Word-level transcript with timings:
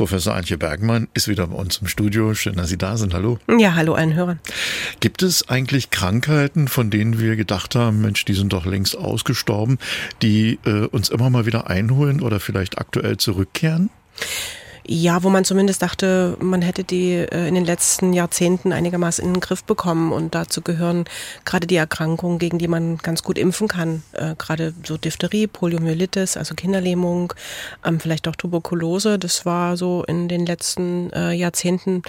Professor 0.00 0.34
Antje 0.34 0.56
Bergmann 0.56 1.08
ist 1.12 1.28
wieder 1.28 1.46
bei 1.48 1.56
uns 1.56 1.76
im 1.76 1.86
Studio. 1.86 2.32
Schön, 2.32 2.54
dass 2.54 2.70
Sie 2.70 2.78
da 2.78 2.96
sind. 2.96 3.12
Hallo. 3.12 3.38
Ja, 3.58 3.74
hallo 3.74 3.92
allen 3.92 4.14
Hörern. 4.14 4.40
Gibt 5.00 5.22
es 5.22 5.50
eigentlich 5.50 5.90
Krankheiten, 5.90 6.68
von 6.68 6.88
denen 6.88 7.20
wir 7.20 7.36
gedacht 7.36 7.74
haben, 7.74 8.00
Mensch, 8.00 8.24
die 8.24 8.32
sind 8.32 8.54
doch 8.54 8.64
längst 8.64 8.96
ausgestorben, 8.96 9.76
die 10.22 10.58
äh, 10.64 10.86
uns 10.86 11.10
immer 11.10 11.28
mal 11.28 11.44
wieder 11.44 11.68
einholen 11.68 12.22
oder 12.22 12.40
vielleicht 12.40 12.78
aktuell 12.78 13.18
zurückkehren? 13.18 13.90
Ja, 14.86 15.22
wo 15.22 15.28
man 15.28 15.44
zumindest 15.44 15.82
dachte, 15.82 16.36
man 16.40 16.62
hätte 16.62 16.84
die 16.84 17.12
äh, 17.12 17.48
in 17.48 17.54
den 17.54 17.64
letzten 17.64 18.12
Jahrzehnten 18.12 18.72
einigermaßen 18.72 19.24
in 19.24 19.34
den 19.34 19.40
Griff 19.40 19.64
bekommen. 19.64 20.12
Und 20.12 20.34
dazu 20.34 20.62
gehören 20.62 21.04
gerade 21.44 21.66
die 21.66 21.76
Erkrankungen, 21.76 22.38
gegen 22.38 22.58
die 22.58 22.68
man 22.68 22.98
ganz 22.98 23.22
gut 23.22 23.38
impfen 23.38 23.68
kann. 23.68 24.02
Äh, 24.12 24.34
gerade 24.36 24.74
so 24.84 24.96
Diphtherie, 24.96 25.46
Poliomyelitis, 25.46 26.36
also 26.36 26.54
Kinderlähmung, 26.54 27.32
ähm, 27.84 28.00
vielleicht 28.00 28.26
auch 28.28 28.36
Tuberkulose. 28.36 29.18
Das 29.18 29.46
war 29.46 29.76
so 29.76 30.04
in 30.04 30.28
den 30.28 30.46
letzten 30.46 31.10
äh, 31.12 31.32
Jahrzehnten 31.32 32.02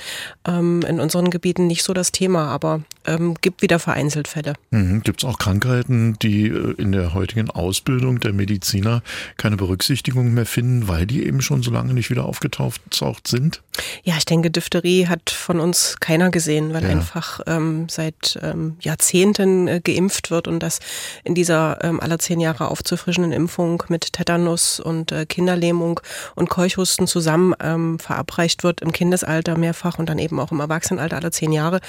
ähm, 0.48 0.81
in 0.88 0.99
unseren 0.99 1.30
Gebieten 1.30 1.67
nicht 1.67 1.84
so 1.84 1.94
das 1.94 2.12
Thema, 2.12 2.48
aber 2.48 2.81
ähm, 3.05 3.36
gibt 3.41 3.62
wieder 3.62 3.80
vereinzelt 3.80 4.28
Fälle. 4.28 4.54
Mhm. 4.72 5.02
Gibt 5.02 5.23
es 5.23 5.30
auch 5.30 5.40
Krankheiten, 5.40 6.18
die 6.22 6.48
in 6.48 6.91
der 6.91 7.14
heutigen 7.14 7.50
Ausbildung 7.50 8.20
der 8.20 8.34
Mediziner 8.34 9.02
keine 9.38 9.58
Berücksichtigung 9.58 10.34
mehr 10.34 10.46
finden, 10.46 10.88
weil 10.88 11.05
die 11.05 11.26
eben 11.26 11.41
schon 11.41 11.64
so 11.64 11.72
lange 11.72 11.94
nicht 11.94 12.10
wieder 12.10 12.26
aufgetaucht 12.26 12.62
aufgetaucht 12.62 13.27
sind? 13.27 13.62
Ja, 14.04 14.16
ich 14.18 14.26
denke, 14.26 14.52
Diphtherie 14.52 15.08
hat 15.08 15.30
von 15.30 15.60
uns 15.60 15.98
keiner 16.00 16.30
gesehen, 16.30 16.74
weil 16.74 16.84
ja. 16.84 16.90
einfach 16.90 17.40
ähm, 17.48 17.88
seit 17.90 18.38
ähm, 18.41 18.77
Jahrzehnten 18.80 19.68
äh, 19.68 19.82
geimpft 19.84 20.32
wird 20.32 20.48
und 20.48 20.60
das 20.60 20.80
in 21.24 21.36
dieser 21.36 21.84
ähm, 21.84 21.99
aller 21.99 22.20
zehn 22.20 22.40
Jahre 22.40 22.70
aufzufrischenden 22.70 23.32
Impfung 23.32 23.84
mit 23.88 24.13
Tetanus 24.13 24.80
und 24.80 25.12
äh, 25.12 25.26
Kinderlähmung 25.26 25.99
und 26.36 26.49
Keuchhusten 26.49 27.08
zusammen 27.08 27.54
ähm, 27.62 27.99
verabreicht 27.99 28.63
wird 28.63 28.82
im 28.82 28.91
Kindesalter 28.91 29.58
mehrfach 29.58 29.99
und 29.99 30.10
dann 30.10 30.20
eben 30.20 30.40
auch 30.40 30.52
im 30.52 30.60
Erwachsenenalter 30.60 31.18
aller 31.18 31.32
zehn 31.32 31.52
Jahre. 31.52 31.80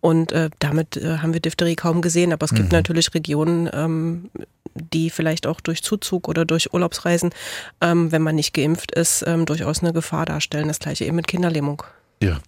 Und 0.00 0.32
äh, 0.32 0.50
damit 0.58 0.96
äh, 0.96 1.18
haben 1.18 1.32
wir 1.32 1.40
Diphtherie 1.40 1.76
kaum 1.76 2.02
gesehen. 2.02 2.32
Aber 2.32 2.44
es 2.44 2.54
gibt 2.54 2.70
mhm. 2.70 2.76
natürlich 2.76 3.14
Regionen, 3.14 3.68
ähm, 3.72 4.30
die 4.74 5.10
vielleicht 5.10 5.46
auch 5.46 5.60
durch 5.60 5.82
Zuzug 5.82 6.28
oder 6.28 6.44
durch 6.44 6.72
Urlaubsreisen, 6.72 7.30
ähm, 7.80 8.12
wenn 8.12 8.22
man 8.22 8.34
nicht 8.34 8.54
geimpft 8.54 8.92
ist, 8.92 9.24
ähm, 9.26 9.46
durchaus 9.46 9.82
eine 9.82 9.92
Gefahr 9.92 10.26
darstellen. 10.26 10.68
Das 10.68 10.78
gleiche 10.78 11.04
eben 11.04 11.16
mit 11.16 11.28
Kinderlähmung. 11.28 11.82
Ja, 12.22 12.38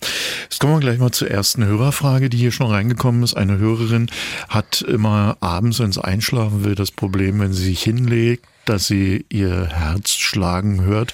jetzt 0.44 0.60
kommen 0.60 0.74
wir 0.74 0.80
gleich 0.80 0.98
mal 0.98 1.10
zur 1.10 1.30
ersten 1.30 1.64
Hörerfrage, 1.64 2.30
die 2.30 2.38
hier 2.38 2.52
schon 2.52 2.70
reingekommen 2.70 3.22
ist. 3.22 3.36
Eine 3.36 3.58
Hörerin 3.58 4.10
hat 4.48 4.80
immer 4.80 5.36
abends, 5.40 5.78
wenn 5.78 5.92
sie 5.92 6.02
einschlafen 6.02 6.64
will, 6.64 6.74
das 6.74 6.90
Problem, 6.90 7.40
wenn 7.40 7.52
sie 7.52 7.64
sich 7.64 7.82
hinlegt, 7.82 8.46
dass 8.64 8.86
sie 8.86 9.26
ihr 9.28 9.66
Herz 9.66 10.12
schlagen 10.12 10.82
hört 10.82 11.12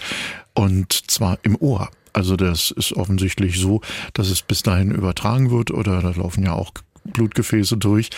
und 0.55 1.10
zwar 1.10 1.38
im 1.42 1.56
Ohr. 1.56 1.91
Also 2.12 2.36
das 2.36 2.70
ist 2.70 2.92
offensichtlich 2.92 3.58
so, 3.58 3.80
dass 4.12 4.30
es 4.30 4.42
bis 4.42 4.62
dahin 4.62 4.92
übertragen 4.92 5.50
wird 5.50 5.72
oder 5.72 6.00
da 6.00 6.11
laufen 6.11 6.44
ja 6.44 6.52
auch 6.52 6.72
Blutgefäße 7.05 7.77
durch. 7.77 8.11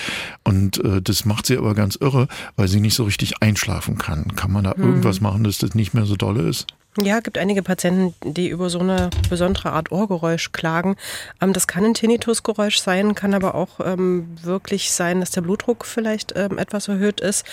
Und 0.44 0.82
äh, 0.84 1.02
das 1.02 1.24
macht 1.24 1.46
sie 1.46 1.56
aber 1.56 1.74
ganz 1.74 1.96
irre, 1.96 2.28
weil 2.56 2.68
sie 2.68 2.80
nicht 2.80 2.94
so 2.94 3.04
richtig 3.04 3.42
einschlafen 3.42 3.98
kann. 3.98 4.36
Kann 4.36 4.52
man 4.52 4.64
da 4.64 4.74
hm. 4.74 4.82
irgendwas 4.82 5.20
machen, 5.20 5.44
dass 5.44 5.58
das 5.58 5.74
nicht 5.74 5.94
mehr 5.94 6.06
so 6.06 6.16
dolle 6.16 6.42
ist? 6.42 6.66
Ja, 7.02 7.20
gibt 7.20 7.36
einige 7.36 7.62
Patienten, 7.62 8.14
die 8.24 8.48
über 8.48 8.70
so 8.70 8.78
eine 8.78 9.10
besondere 9.28 9.72
Art 9.72 9.92
Ohrgeräusch 9.92 10.52
klagen. 10.52 10.96
Ähm, 11.42 11.52
das 11.52 11.66
kann 11.66 11.84
ein 11.84 11.94
Tinnitusgeräusch 11.94 12.78
sein, 12.78 13.14
kann 13.14 13.34
aber 13.34 13.54
auch 13.54 13.80
ähm, 13.84 14.36
wirklich 14.42 14.92
sein, 14.92 15.20
dass 15.20 15.30
der 15.30 15.42
Blutdruck 15.42 15.84
vielleicht 15.84 16.32
ähm, 16.36 16.56
etwas 16.58 16.88
erhöht 16.88 17.20
ist. 17.20 17.44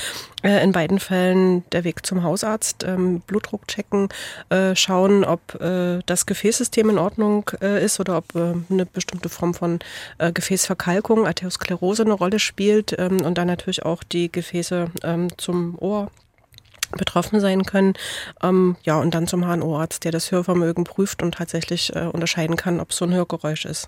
Äh, 0.43 0.63
in 0.63 0.71
beiden 0.71 0.99
Fällen 0.99 1.63
der 1.71 1.83
Weg 1.83 2.05
zum 2.05 2.23
Hausarzt, 2.23 2.85
Blutdruck 3.27 3.67
checken, 3.67 4.09
äh, 4.49 4.75
schauen, 4.75 5.23
ob 5.23 5.59
äh, 5.61 5.99
das 6.05 6.25
Gefäßsystem 6.25 6.89
in 6.89 6.97
Ordnung 6.97 7.49
ist 7.59 7.99
oder 7.99 8.17
ob 8.17 8.35
eine 8.35 8.85
bestimmte 8.85 9.29
Form 9.29 9.53
von 9.53 9.79
Gefäßverkalkung, 10.17 11.25
Arteriosklerose 11.25 12.03
eine 12.03 12.13
Rolle 12.13 12.39
spielt 12.39 12.93
und 12.93 13.35
dann 13.35 13.47
natürlich 13.47 13.85
auch 13.85 14.03
die 14.03 14.31
Gefäße 14.31 14.89
zum 15.37 15.75
Ohr 15.79 16.11
betroffen 16.97 17.39
sein 17.39 17.63
können. 17.63 17.93
Ähm, 18.41 18.75
ja, 18.83 18.99
und 18.99 19.13
dann 19.13 19.27
zum 19.27 19.45
HNO-Arzt, 19.45 20.03
der 20.03 20.11
das 20.11 20.31
Hörvermögen 20.31 20.83
prüft 20.83 21.21
und 21.23 21.35
tatsächlich 21.35 21.95
äh, 21.95 22.05
unterscheiden 22.05 22.55
kann, 22.55 22.79
ob 22.79 22.91
es 22.91 22.97
so 22.97 23.05
ein 23.05 23.13
Hörgeräusch 23.13 23.65
ist. 23.65 23.87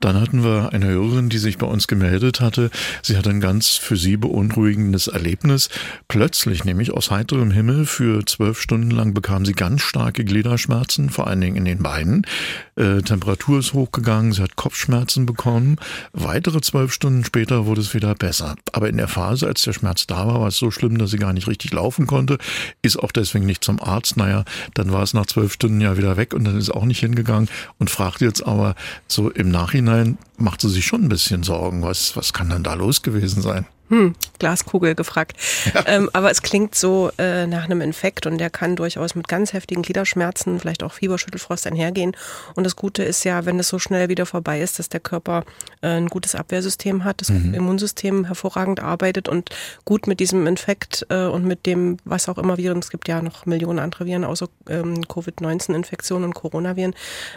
Dann 0.00 0.20
hatten 0.20 0.44
wir 0.44 0.72
eine 0.72 0.86
Hörerin, 0.86 1.28
die 1.28 1.38
sich 1.38 1.58
bei 1.58 1.66
uns 1.66 1.86
gemeldet 1.88 2.40
hatte. 2.40 2.70
Sie 3.02 3.16
hatte 3.16 3.30
ein 3.30 3.40
ganz 3.40 3.70
für 3.70 3.96
sie 3.96 4.16
beunruhigendes 4.16 5.08
Erlebnis. 5.08 5.68
Plötzlich, 6.08 6.64
nämlich 6.64 6.92
aus 6.92 7.10
heiterem 7.10 7.50
Himmel, 7.50 7.86
für 7.86 8.24
zwölf 8.24 8.60
Stunden 8.60 8.90
lang 8.90 9.14
bekam 9.14 9.44
sie 9.44 9.52
ganz 9.52 9.82
starke 9.82 10.24
Gliederschmerzen, 10.24 11.10
vor 11.10 11.26
allen 11.26 11.40
Dingen 11.40 11.56
in 11.56 11.64
den 11.64 11.82
Beinen. 11.82 12.26
Äh, 12.76 13.00
Temperatur 13.00 13.58
ist 13.58 13.72
hochgegangen, 13.72 14.32
sie 14.32 14.42
hat 14.42 14.56
Kopfschmerzen 14.56 15.24
bekommen. 15.24 15.76
Weitere 16.12 16.60
zwölf 16.60 16.92
Stunden 16.92 17.24
später 17.24 17.64
wurde 17.64 17.80
es 17.80 17.94
wieder 17.94 18.14
besser. 18.14 18.56
Aber 18.72 18.88
in 18.88 18.98
der 18.98 19.08
Phase, 19.08 19.46
als 19.46 19.62
der 19.62 19.72
Schmerz 19.72 20.06
da 20.06 20.26
war, 20.26 20.40
war 20.40 20.48
es 20.48 20.58
so 20.58 20.70
schlimm, 20.70 20.98
dass 20.98 21.10
sie 21.10 21.18
gar 21.18 21.32
nicht 21.32 21.48
richtig 21.48 21.72
laufen 21.72 22.06
konnte. 22.06 22.36
Ist 22.82 22.98
auch 22.98 23.12
deswegen 23.12 23.46
nicht 23.46 23.64
zum 23.64 23.80
Arzt. 23.80 24.18
Naja, 24.18 24.44
dann 24.74 24.92
war 24.92 25.02
es 25.02 25.14
nach 25.14 25.26
zwölf 25.26 25.54
Stunden 25.54 25.80
ja 25.80 25.96
wieder 25.96 26.18
weg 26.18 26.34
und 26.34 26.44
dann 26.44 26.58
ist 26.58 26.70
auch 26.70 26.84
nicht 26.84 27.00
hingegangen 27.00 27.48
und 27.78 27.90
fragt 27.90 28.20
jetzt 28.20 28.46
aber 28.46 28.74
so 29.08 29.30
im 29.30 29.48
Nachhinein 29.50 30.18
macht 30.36 30.60
sie 30.60 30.68
sich 30.68 30.84
schon 30.84 31.04
ein 31.04 31.08
bisschen 31.08 31.42
Sorgen. 31.42 31.82
Was, 31.82 32.16
was 32.16 32.32
kann 32.32 32.50
denn 32.50 32.62
da 32.62 32.74
los 32.74 33.02
gewesen 33.02 33.40
sein? 33.40 33.66
Hm, 33.88 34.14
Glaskugel 34.38 34.94
gefragt. 34.96 35.36
Ja. 35.72 35.84
Ähm, 35.86 36.10
aber 36.12 36.30
es 36.30 36.42
klingt 36.42 36.74
so 36.74 37.10
äh, 37.18 37.46
nach 37.46 37.64
einem 37.64 37.80
Infekt 37.80 38.26
und 38.26 38.38
der 38.38 38.50
kann 38.50 38.74
durchaus 38.74 39.14
mit 39.14 39.28
ganz 39.28 39.52
heftigen 39.52 39.82
Gliederschmerzen, 39.82 40.58
vielleicht 40.58 40.82
auch 40.82 40.92
Fieberschüttelfrost 40.92 41.66
einhergehen. 41.66 42.16
Und 42.54 42.64
das 42.64 42.74
Gute 42.74 43.04
ist 43.04 43.24
ja, 43.24 43.46
wenn 43.46 43.58
es 43.60 43.68
so 43.68 43.78
schnell 43.78 44.08
wieder 44.08 44.26
vorbei 44.26 44.60
ist, 44.60 44.78
dass 44.78 44.88
der 44.88 45.00
Körper 45.00 45.44
äh, 45.82 45.88
ein 45.88 46.08
gutes 46.08 46.34
Abwehrsystem 46.34 47.04
hat, 47.04 47.20
das 47.20 47.28
mhm. 47.30 47.54
Immunsystem 47.54 48.24
hervorragend 48.24 48.80
arbeitet 48.80 49.28
und 49.28 49.50
gut 49.84 50.06
mit 50.08 50.18
diesem 50.18 50.46
Infekt 50.46 51.06
äh, 51.08 51.26
und 51.26 51.44
mit 51.44 51.66
dem, 51.66 51.98
was 52.04 52.28
auch 52.28 52.38
immer 52.38 52.56
Viren, 52.56 52.78
es 52.78 52.90
gibt 52.90 53.06
ja 53.06 53.22
noch 53.22 53.46
Millionen 53.46 53.78
andere 53.78 54.06
Viren 54.06 54.24
außer 54.24 54.48
ähm, 54.68 55.06
Covid-19-Infektionen 55.06 56.24
und 56.24 56.34
Coronaviren, 56.34 56.94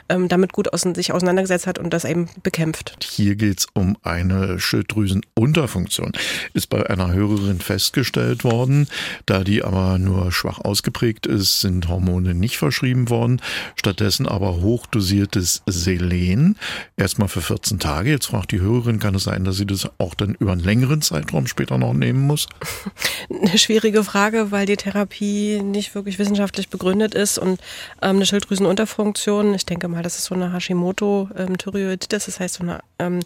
ähm, 0.09 0.27
damit 0.27 0.53
gut 0.53 0.73
aus, 0.73 0.81
sich 0.81 1.11
auseinandergesetzt 1.11 1.67
hat 1.67 1.77
und 1.77 1.93
das 1.93 2.05
eben 2.05 2.27
bekämpft. 2.41 2.97
Hier 3.03 3.35
geht 3.35 3.59
es 3.59 3.67
um 3.73 3.97
eine 4.01 4.59
Schilddrüsenunterfunktion 4.59 6.11
ist 6.53 6.67
bei 6.67 6.89
einer 6.89 7.11
Hörerin 7.13 7.59
festgestellt 7.59 8.43
worden. 8.43 8.87
Da 9.25 9.43
die 9.43 9.63
aber 9.63 9.97
nur 9.97 10.31
schwach 10.31 10.59
ausgeprägt 10.59 11.25
ist, 11.25 11.61
sind 11.61 11.87
Hormone 11.87 12.33
nicht 12.33 12.57
verschrieben 12.57 13.09
worden. 13.09 13.41
Stattdessen 13.75 14.27
aber 14.27 14.61
hochdosiertes 14.61 15.63
Selen. 15.65 16.57
Erstmal 16.97 17.27
für 17.27 17.41
14 17.41 17.79
Tage. 17.79 18.09
Jetzt 18.09 18.27
fragt 18.27 18.51
die 18.51 18.59
Hörerin, 18.59 18.99
kann 18.99 19.15
es 19.15 19.23
sein, 19.23 19.43
dass 19.43 19.57
sie 19.57 19.65
das 19.65 19.89
auch 19.97 20.13
dann 20.15 20.35
über 20.39 20.51
einen 20.51 20.63
längeren 20.63 21.01
Zeitraum 21.01 21.47
später 21.47 21.77
noch 21.77 21.93
nehmen 21.93 22.25
muss? 22.25 22.47
Eine 23.29 23.57
schwierige 23.57 24.03
Frage, 24.03 24.51
weil 24.51 24.65
die 24.65 24.77
Therapie 24.77 25.61
nicht 25.61 25.95
wirklich 25.95 26.19
wissenschaftlich 26.19 26.69
begründet 26.69 27.15
ist 27.15 27.37
und 27.37 27.59
ähm, 28.01 28.17
eine 28.17 28.25
Schilddrüsenunterfunktion, 28.25 29.53
ich 29.53 29.65
denke 29.65 29.87
mal, 29.87 30.03
das 30.03 30.17
ist 30.17 30.25
so 30.25 30.35
eine 30.35 30.53
Hashimoto-Thyreoiditis, 30.53 32.25
das 32.25 32.39
heißt 32.39 32.55
so 32.55 32.63
eine 32.63 32.79
ähm, 32.99 33.19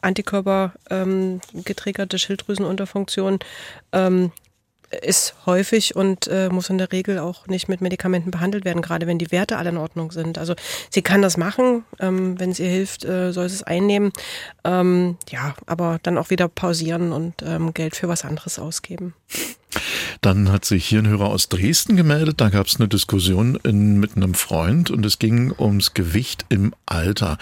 Antikörper 0.00 0.72
ähm, 0.90 1.40
getriggerte 1.64 2.18
Schilddrüsen 2.18 2.59
Schilddrüsenunterfunktion 2.60 3.38
ähm, 3.92 4.32
ist 5.02 5.34
häufig 5.46 5.94
und 5.94 6.26
äh, 6.26 6.48
muss 6.48 6.68
in 6.68 6.78
der 6.78 6.90
Regel 6.90 7.20
auch 7.20 7.46
nicht 7.46 7.68
mit 7.68 7.80
Medikamenten 7.80 8.32
behandelt 8.32 8.64
werden, 8.64 8.82
gerade 8.82 9.06
wenn 9.06 9.18
die 9.18 9.30
Werte 9.30 9.56
alle 9.56 9.70
in 9.70 9.76
Ordnung 9.76 10.10
sind. 10.10 10.36
Also 10.36 10.54
sie 10.90 11.02
kann 11.02 11.22
das 11.22 11.36
machen, 11.36 11.84
ähm, 12.00 12.40
wenn 12.40 12.50
es 12.50 12.58
ihr 12.58 12.68
hilft, 12.68 13.04
äh, 13.04 13.32
soll 13.32 13.48
sie 13.48 13.56
es 13.56 13.62
einnehmen. 13.62 14.12
Ähm, 14.64 15.16
ja, 15.28 15.54
aber 15.66 16.00
dann 16.02 16.18
auch 16.18 16.30
wieder 16.30 16.48
pausieren 16.48 17.12
und 17.12 17.34
ähm, 17.42 17.72
Geld 17.72 17.94
für 17.94 18.08
was 18.08 18.24
anderes 18.24 18.58
ausgeben. 18.58 19.14
Dann 20.20 20.52
hat 20.52 20.64
sich 20.64 20.86
hier 20.86 20.98
ein 20.98 21.08
Hörer 21.08 21.26
aus 21.26 21.48
Dresden 21.48 21.96
gemeldet. 21.96 22.40
Da 22.40 22.50
gab 22.50 22.66
es 22.66 22.76
eine 22.76 22.88
Diskussion 22.88 23.58
in, 23.62 23.98
mit 23.98 24.16
einem 24.16 24.34
Freund 24.34 24.90
und 24.90 25.04
es 25.06 25.18
ging 25.18 25.52
ums 25.58 25.94
Gewicht 25.94 26.44
im 26.50 26.74
Alter. 26.84 27.38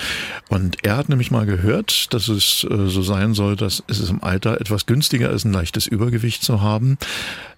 Und 0.49 0.85
er 0.85 0.97
hat 0.97 1.09
nämlich 1.09 1.31
mal 1.31 1.47
gehört, 1.47 2.15
dass 2.15 2.29
es 2.29 2.65
äh, 2.71 2.87
so 2.87 3.03
sein 3.03 3.35
soll, 3.35 3.57
dass 3.57 3.83
es 3.89 4.09
im 4.09 4.23
Alter 4.23 4.61
etwas 4.61 4.87
günstiger 4.87 5.31
ist, 5.31 5.45
ein 5.45 5.53
leichtes 5.53 5.87
Übergewicht 5.87 6.43
zu 6.43 6.63
haben. 6.63 6.99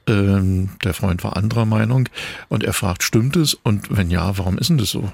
Ähm, 0.07 0.71
der 0.85 0.95
Freund 0.95 1.23
war 1.23 1.37
anderer 1.37 1.67
Meinung 1.67 2.09
und 2.49 2.65
er 2.65 2.73
fragt, 2.73 3.03
stimmt 3.03 3.37
es? 3.37 3.55
Und 3.55 3.95
wenn 3.95 4.11
ja, 4.11 4.39
warum 4.39 4.57
ist 4.57 4.71
denn 4.71 4.79
das 4.79 4.91
so? 4.91 5.13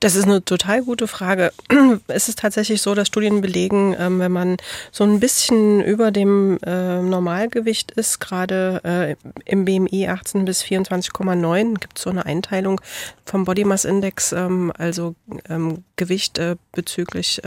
Das 0.00 0.14
ist 0.14 0.24
eine 0.24 0.44
total 0.44 0.82
gute 0.82 1.06
Frage. 1.06 1.52
Es 2.08 2.28
ist 2.28 2.38
tatsächlich 2.38 2.82
so, 2.82 2.94
dass 2.94 3.08
Studien 3.08 3.40
belegen, 3.40 3.94
ähm, 3.98 4.18
wenn 4.18 4.32
man 4.32 4.56
so 4.90 5.04
ein 5.04 5.20
bisschen 5.20 5.82
über 5.82 6.10
dem 6.10 6.58
äh, 6.64 7.00
Normalgewicht 7.02 7.92
ist, 7.92 8.20
gerade 8.20 8.80
äh, 8.84 9.16
im 9.44 9.64
BMI 9.64 10.08
18 10.08 10.44
bis 10.44 10.62
24,9, 10.62 11.78
gibt 11.78 11.98
es 11.98 12.04
so 12.04 12.10
eine 12.10 12.26
Einteilung 12.26 12.80
vom 13.24 13.44
Body 13.44 13.64
Mass 13.64 13.84
Index, 13.84 14.32
ähm, 14.32 14.72
also 14.76 15.14
ähm, 15.48 15.84
Gewicht 15.96 16.38
äh, 16.38 16.56
bezüglich 16.72 17.42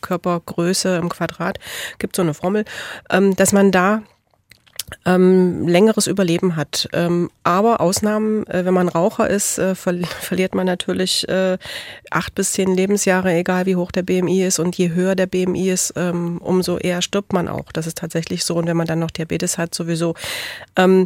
Körpergröße 0.00 0.96
im 0.96 1.08
Quadrat, 1.08 1.58
gibt 1.98 2.16
so 2.16 2.22
eine 2.22 2.34
Formel, 2.34 2.64
dass 3.08 3.52
man 3.52 3.70
da 3.70 4.02
ähm, 5.04 5.66
längeres 5.66 6.06
Überleben 6.06 6.56
hat. 6.56 6.88
Ähm, 6.92 7.30
aber 7.42 7.80
Ausnahmen, 7.80 8.46
äh, 8.46 8.64
wenn 8.64 8.74
man 8.74 8.88
Raucher 8.88 9.28
ist, 9.28 9.58
äh, 9.58 9.74
ver 9.74 9.94
verliert 10.20 10.54
man 10.54 10.66
natürlich 10.66 11.28
äh, 11.28 11.58
acht 12.10 12.34
bis 12.34 12.52
zehn 12.52 12.74
Lebensjahre, 12.74 13.32
egal 13.32 13.66
wie 13.66 13.76
hoch 13.76 13.92
der 13.92 14.02
BMI 14.02 14.44
ist. 14.44 14.58
Und 14.58 14.76
je 14.76 14.90
höher 14.90 15.14
der 15.14 15.26
BMI 15.26 15.70
ist, 15.70 15.94
ähm, 15.96 16.38
umso 16.38 16.78
eher 16.78 17.02
stirbt 17.02 17.32
man 17.32 17.48
auch. 17.48 17.72
Das 17.72 17.86
ist 17.86 17.98
tatsächlich 17.98 18.44
so. 18.44 18.54
Und 18.56 18.66
wenn 18.66 18.76
man 18.76 18.86
dann 18.86 18.98
noch 18.98 19.10
Diabetes 19.10 19.58
hat, 19.58 19.74
sowieso. 19.74 20.14
Ähm, 20.76 21.04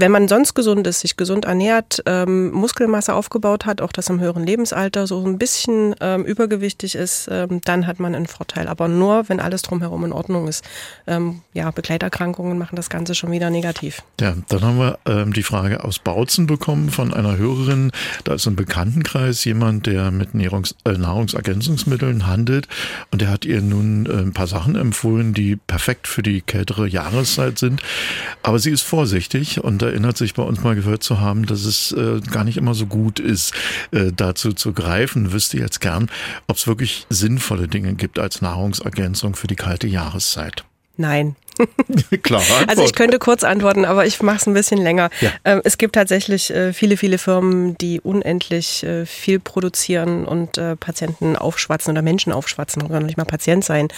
wenn 0.00 0.10
man 0.10 0.28
sonst 0.28 0.54
gesund 0.54 0.86
ist, 0.86 1.00
sich 1.00 1.16
gesund 1.16 1.44
ernährt, 1.44 2.02
ähm, 2.06 2.50
Muskelmasse 2.52 3.14
aufgebaut 3.14 3.66
hat, 3.66 3.80
auch 3.80 3.92
das 3.92 4.08
im 4.08 4.20
höheren 4.20 4.44
Lebensalter 4.44 5.06
so 5.06 5.24
ein 5.24 5.38
bisschen 5.38 5.94
ähm, 6.00 6.24
übergewichtig 6.24 6.94
ist, 6.94 7.28
ähm, 7.30 7.60
dann 7.64 7.86
hat 7.86 8.00
man 8.00 8.14
einen 8.14 8.26
Vorteil. 8.26 8.68
Aber 8.68 8.88
nur, 8.88 9.28
wenn 9.28 9.40
alles 9.40 9.62
drumherum 9.62 10.04
in 10.04 10.12
Ordnung 10.12 10.48
ist. 10.48 10.64
Ähm, 11.06 11.42
ja, 11.52 11.70
Begleiterkrankungen 11.70 12.58
machen 12.58 12.76
das 12.76 12.90
Ganze 12.90 13.14
schon 13.14 13.30
wieder 13.30 13.50
negativ. 13.50 14.02
Ja, 14.20 14.34
dann 14.48 14.62
haben 14.62 14.78
wir 14.78 14.98
ähm, 15.06 15.32
die 15.32 15.42
Frage 15.42 15.84
aus 15.84 15.98
Bautzen 15.98 16.46
bekommen 16.46 16.90
von 16.90 17.12
einer 17.12 17.36
Hörerin. 17.36 17.92
Da 18.24 18.34
ist 18.34 18.46
im 18.46 18.56
Bekanntenkreis 18.56 19.44
jemand, 19.44 19.86
der 19.86 20.10
mit 20.10 20.34
Nahrungs 20.34 20.74
äh, 20.84 20.92
Nahrungsergänzungsmitteln 20.92 22.26
handelt 22.26 22.68
und 23.10 23.20
der 23.20 23.28
hat 23.30 23.44
ihr 23.44 23.60
nun 23.60 24.06
äh, 24.06 24.12
ein 24.12 24.32
paar 24.32 24.46
Sachen 24.46 24.76
empfohlen, 24.76 25.34
die 25.34 25.56
perfekt 25.56 26.06
für 26.06 26.22
die 26.22 26.40
kältere 26.40 26.88
Jahreszeit 26.88 27.58
sind. 27.58 27.82
Aber 28.42 28.58
sie 28.58 28.70
ist 28.70 28.82
vorsichtig 28.82 29.62
und 29.62 29.82
da 29.82 29.89
erinnert 29.90 30.16
sich 30.16 30.34
bei 30.34 30.42
uns 30.42 30.62
mal 30.62 30.74
gehört 30.74 31.02
zu 31.02 31.20
haben, 31.20 31.46
dass 31.46 31.64
es 31.64 31.92
äh, 31.92 32.20
gar 32.30 32.44
nicht 32.44 32.56
immer 32.56 32.74
so 32.74 32.86
gut 32.86 33.20
ist, 33.20 33.52
äh, 33.90 34.12
dazu 34.14 34.52
zu 34.52 34.72
greifen. 34.72 35.32
Wüsste 35.32 35.58
jetzt 35.58 35.80
gern, 35.80 36.10
ob 36.46 36.56
es 36.56 36.66
wirklich 36.66 37.06
sinnvolle 37.10 37.68
Dinge 37.68 37.94
gibt 37.94 38.18
als 38.18 38.40
Nahrungsergänzung 38.40 39.34
für 39.34 39.46
die 39.46 39.56
kalte 39.56 39.86
Jahreszeit. 39.86 40.64
Nein. 40.96 41.36
Klar. 42.22 42.42
Also 42.66 42.84
ich 42.84 42.94
könnte 42.94 43.18
kurz 43.18 43.44
antworten, 43.44 43.84
aber 43.84 44.06
ich 44.06 44.22
mache 44.22 44.36
es 44.36 44.46
ein 44.46 44.54
bisschen 44.54 44.78
länger. 44.78 45.10
Ja. 45.20 45.30
Ähm, 45.44 45.60
es 45.64 45.78
gibt 45.78 45.94
tatsächlich 45.94 46.50
äh, 46.50 46.72
viele, 46.72 46.96
viele 46.96 47.18
Firmen, 47.18 47.76
die 47.78 48.00
unendlich 48.00 48.82
äh, 48.84 49.06
viel 49.06 49.40
produzieren 49.40 50.24
und 50.24 50.58
äh, 50.58 50.76
Patienten 50.76 51.36
aufschwatzen 51.36 51.92
oder 51.92 52.02
Menschen 52.02 52.32
aufschwatzen, 52.32 52.88
kann 52.88 53.06
nicht 53.06 53.16
mal 53.16 53.24
Patient 53.24 53.64
sein 53.64 53.88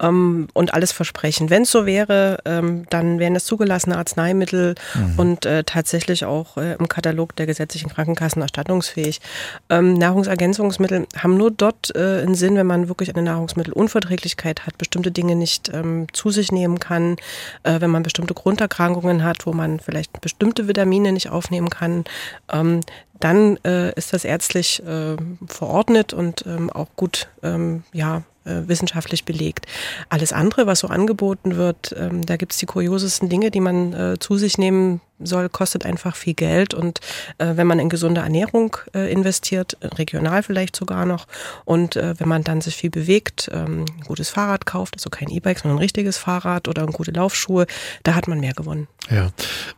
ähm, 0.00 0.48
und 0.52 0.74
alles 0.74 0.92
versprechen. 0.92 1.50
Wenn 1.50 1.62
es 1.62 1.70
so 1.70 1.86
wäre, 1.86 2.38
ähm, 2.44 2.86
dann 2.90 3.18
wären 3.18 3.36
es 3.36 3.44
zugelassene 3.44 3.96
Arzneimittel 3.96 4.74
mhm. 4.94 5.18
und 5.18 5.48
tatsächlich 5.66 6.24
auch 6.24 6.56
im 6.56 6.88
Katalog 6.88 7.34
der 7.36 7.46
gesetzlichen 7.46 7.90
Krankenkassen 7.90 8.42
erstattungsfähig. 8.42 9.20
Nahrungsergänzungsmittel 9.68 11.06
haben 11.16 11.36
nur 11.36 11.50
dort 11.50 11.94
einen 11.96 12.34
Sinn, 12.34 12.54
wenn 12.56 12.66
man 12.66 12.88
wirklich 12.88 13.10
eine 13.14 13.22
Nahrungsmittelunverträglichkeit 13.22 14.66
hat, 14.66 14.78
bestimmte 14.78 15.10
Dinge 15.10 15.34
nicht 15.34 15.72
zu 16.12 16.30
sich 16.30 16.52
nehmen 16.52 16.78
kann 16.78 17.01
kann, 17.02 17.16
äh, 17.62 17.80
wenn 17.80 17.90
man 17.90 18.02
bestimmte 18.02 18.34
Grunderkrankungen 18.34 19.24
hat, 19.24 19.46
wo 19.46 19.52
man 19.52 19.80
vielleicht 19.80 20.20
bestimmte 20.20 20.68
Vitamine 20.68 21.12
nicht 21.12 21.30
aufnehmen 21.30 21.70
kann, 21.70 22.04
ähm, 22.52 22.80
dann 23.20 23.56
äh, 23.64 23.92
ist 23.94 24.12
das 24.12 24.24
ärztlich 24.24 24.82
äh, 24.84 25.16
verordnet 25.46 26.12
und 26.12 26.44
ähm, 26.46 26.70
auch 26.70 26.88
gut 26.96 27.28
ähm, 27.42 27.84
ja, 27.92 28.22
äh, 28.44 28.62
wissenschaftlich 28.66 29.24
belegt. 29.24 29.66
Alles 30.08 30.32
andere, 30.32 30.66
was 30.66 30.80
so 30.80 30.88
angeboten 30.88 31.56
wird, 31.56 31.94
ähm, 31.96 32.26
da 32.26 32.36
gibt 32.36 32.52
es 32.52 32.58
die 32.58 32.66
kuriosesten 32.66 33.28
Dinge, 33.28 33.50
die 33.50 33.60
man 33.60 33.92
äh, 33.92 34.18
zu 34.18 34.36
sich 34.36 34.58
nehmen 34.58 35.00
soll, 35.24 35.48
kostet 35.48 35.84
einfach 35.84 36.16
viel 36.16 36.34
Geld. 36.34 36.74
Und 36.74 37.00
äh, 37.38 37.56
wenn 37.56 37.66
man 37.66 37.78
in 37.78 37.88
gesunde 37.88 38.20
Ernährung 38.20 38.76
äh, 38.94 39.10
investiert, 39.12 39.76
regional 39.98 40.42
vielleicht 40.42 40.76
sogar 40.76 41.06
noch, 41.06 41.26
und 41.64 41.96
äh, 41.96 42.14
wenn 42.18 42.28
man 42.28 42.44
dann 42.44 42.60
sich 42.60 42.76
viel 42.76 42.90
bewegt, 42.90 43.50
ähm, 43.52 43.84
ein 43.84 44.04
gutes 44.06 44.30
Fahrrad 44.30 44.66
kauft, 44.66 44.94
also 44.96 45.10
kein 45.10 45.30
E-Bike, 45.30 45.58
sondern 45.58 45.78
ein 45.78 45.82
richtiges 45.82 46.18
Fahrrad 46.18 46.68
oder 46.68 46.86
gute 46.86 47.10
Laufschuhe, 47.10 47.66
da 48.02 48.14
hat 48.14 48.28
man 48.28 48.40
mehr 48.40 48.52
gewonnen. 48.52 48.88
Ja, 49.10 49.30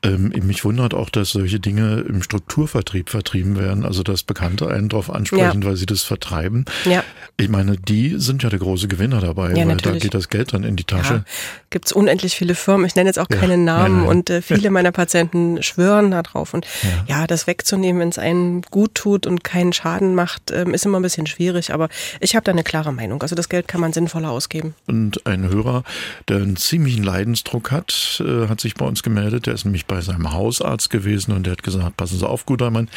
ähm, 0.02 0.32
mich 0.43 0.64
wundert 0.64 0.93
auch, 0.93 1.08
dass 1.08 1.31
solche 1.31 1.58
Dinge 1.58 2.05
im 2.06 2.23
Strukturvertrieb 2.23 3.08
vertrieben 3.08 3.58
werden, 3.58 3.85
also 3.85 4.02
dass 4.02 4.23
Bekannte 4.23 4.69
einen 4.69 4.91
darauf 4.91 5.11
ansprechen, 5.11 5.62
ja. 5.62 5.69
weil 5.69 5.76
sie 5.76 5.87
das 5.87 6.02
vertreiben. 6.02 6.67
Ja. 6.85 7.02
Ich 7.38 7.49
meine, 7.49 7.76
die 7.76 8.17
sind 8.19 8.43
ja 8.43 8.50
der 8.50 8.58
große 8.58 8.87
Gewinner 8.87 9.20
dabei, 9.20 9.50
ja, 9.50 9.56
weil 9.56 9.67
natürlich. 9.67 10.00
da 10.00 10.05
geht 10.05 10.14
das 10.14 10.29
Geld 10.29 10.52
dann 10.52 10.62
in 10.62 10.76
die 10.76 10.85
Tasche. 10.85 11.14
Ja, 11.14 11.25
Gibt 11.70 11.87
es 11.87 11.93
unendlich 11.93 12.35
viele 12.37 12.55
Firmen, 12.55 12.87
ich 12.87 12.96
nenne 12.96 13.08
jetzt 13.08 13.19
auch 13.19 13.26
ja. 13.31 13.38
keine 13.38 13.56
Namen 13.56 13.96
nein, 13.96 14.02
nein. 14.02 14.17
und 14.17 14.31
äh, 14.31 14.43
viele 14.43 14.70
meiner 14.70 14.93
Patienten 14.93 15.33
schwören 15.62 16.10
da 16.10 16.22
drauf. 16.22 16.54
Und 16.54 16.66
ja, 16.82 17.19
ja 17.19 17.26
das 17.26 17.46
wegzunehmen, 17.46 18.00
wenn 18.00 18.08
es 18.08 18.19
einen 18.19 18.62
gut 18.62 18.94
tut 18.94 19.26
und 19.26 19.44
keinen 19.44 19.72
Schaden 19.72 20.14
macht, 20.14 20.50
ähm, 20.50 20.75
ist 20.75 20.84
immer 20.86 20.98
ein 20.98 21.02
bisschen 21.02 21.26
schwierig, 21.26 21.72
aber 21.72 21.88
ich 22.20 22.36
habe 22.36 22.44
da 22.44 22.52
eine 22.52 22.64
klare 22.64 22.92
Meinung. 22.92 23.22
Also 23.22 23.34
das 23.34 23.48
Geld 23.48 23.69
kann 23.69 23.81
man 23.81 23.92
sinnvoller 23.92 24.31
ausgeben. 24.31 24.75
Und 24.86 25.26
ein 25.26 25.48
Hörer, 25.48 25.84
der 26.28 26.38
einen 26.38 26.56
ziemlichen 26.56 27.04
Leidensdruck 27.04 27.70
hat, 27.70 28.22
äh, 28.25 28.48
hat 28.48 28.60
sich 28.60 28.75
bei 28.75 28.86
uns 28.86 29.02
gemeldet. 29.02 29.46
Der 29.46 29.54
ist 29.54 29.64
nämlich 29.64 29.86
bei 29.86 30.00
seinem 30.00 30.32
Hausarzt 30.32 30.90
gewesen 30.90 31.32
und 31.32 31.44
der 31.44 31.52
hat 31.52 31.62
gesagt, 31.62 31.96
passen 31.96 32.19
Sie 32.19 32.28
auf, 32.28 32.46
guter 32.46 32.70
Mann, 32.70 32.88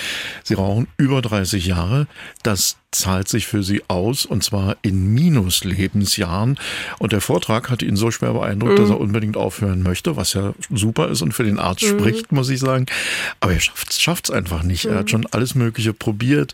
Sie 0.43 0.53
rauchen 0.53 0.87
über 0.97 1.21
30 1.21 1.65
Jahre. 1.65 2.07
Das 2.43 2.77
zahlt 2.97 3.27
sich 3.27 3.47
für 3.47 3.63
sie 3.63 3.81
aus 3.87 4.25
und 4.25 4.43
zwar 4.43 4.77
in 4.81 5.13
Minus-Lebensjahren. 5.13 6.57
Und 6.99 7.11
der 7.13 7.21
Vortrag 7.21 7.69
hat 7.69 7.81
ihn 7.81 7.95
so 7.95 8.11
schwer 8.11 8.33
beeindruckt, 8.33 8.73
mhm. 8.73 8.77
dass 8.77 8.89
er 8.89 8.99
unbedingt 8.99 9.37
aufhören 9.37 9.83
möchte, 9.83 10.17
was 10.17 10.33
ja 10.33 10.53
super 10.69 11.09
ist 11.09 11.21
und 11.21 11.33
für 11.33 11.43
den 11.43 11.59
Arzt 11.59 11.83
mhm. 11.83 11.99
spricht, 11.99 12.31
muss 12.31 12.49
ich 12.49 12.59
sagen. 12.59 12.85
Aber 13.39 13.53
er 13.53 13.59
schafft 13.59 14.25
es 14.25 14.31
einfach 14.31 14.63
nicht. 14.63 14.85
Mhm. 14.85 14.91
Er 14.91 14.97
hat 14.97 15.05
mhm. 15.05 15.09
schon 15.09 15.25
alles 15.27 15.55
Mögliche 15.55 15.93
probiert. 15.93 16.53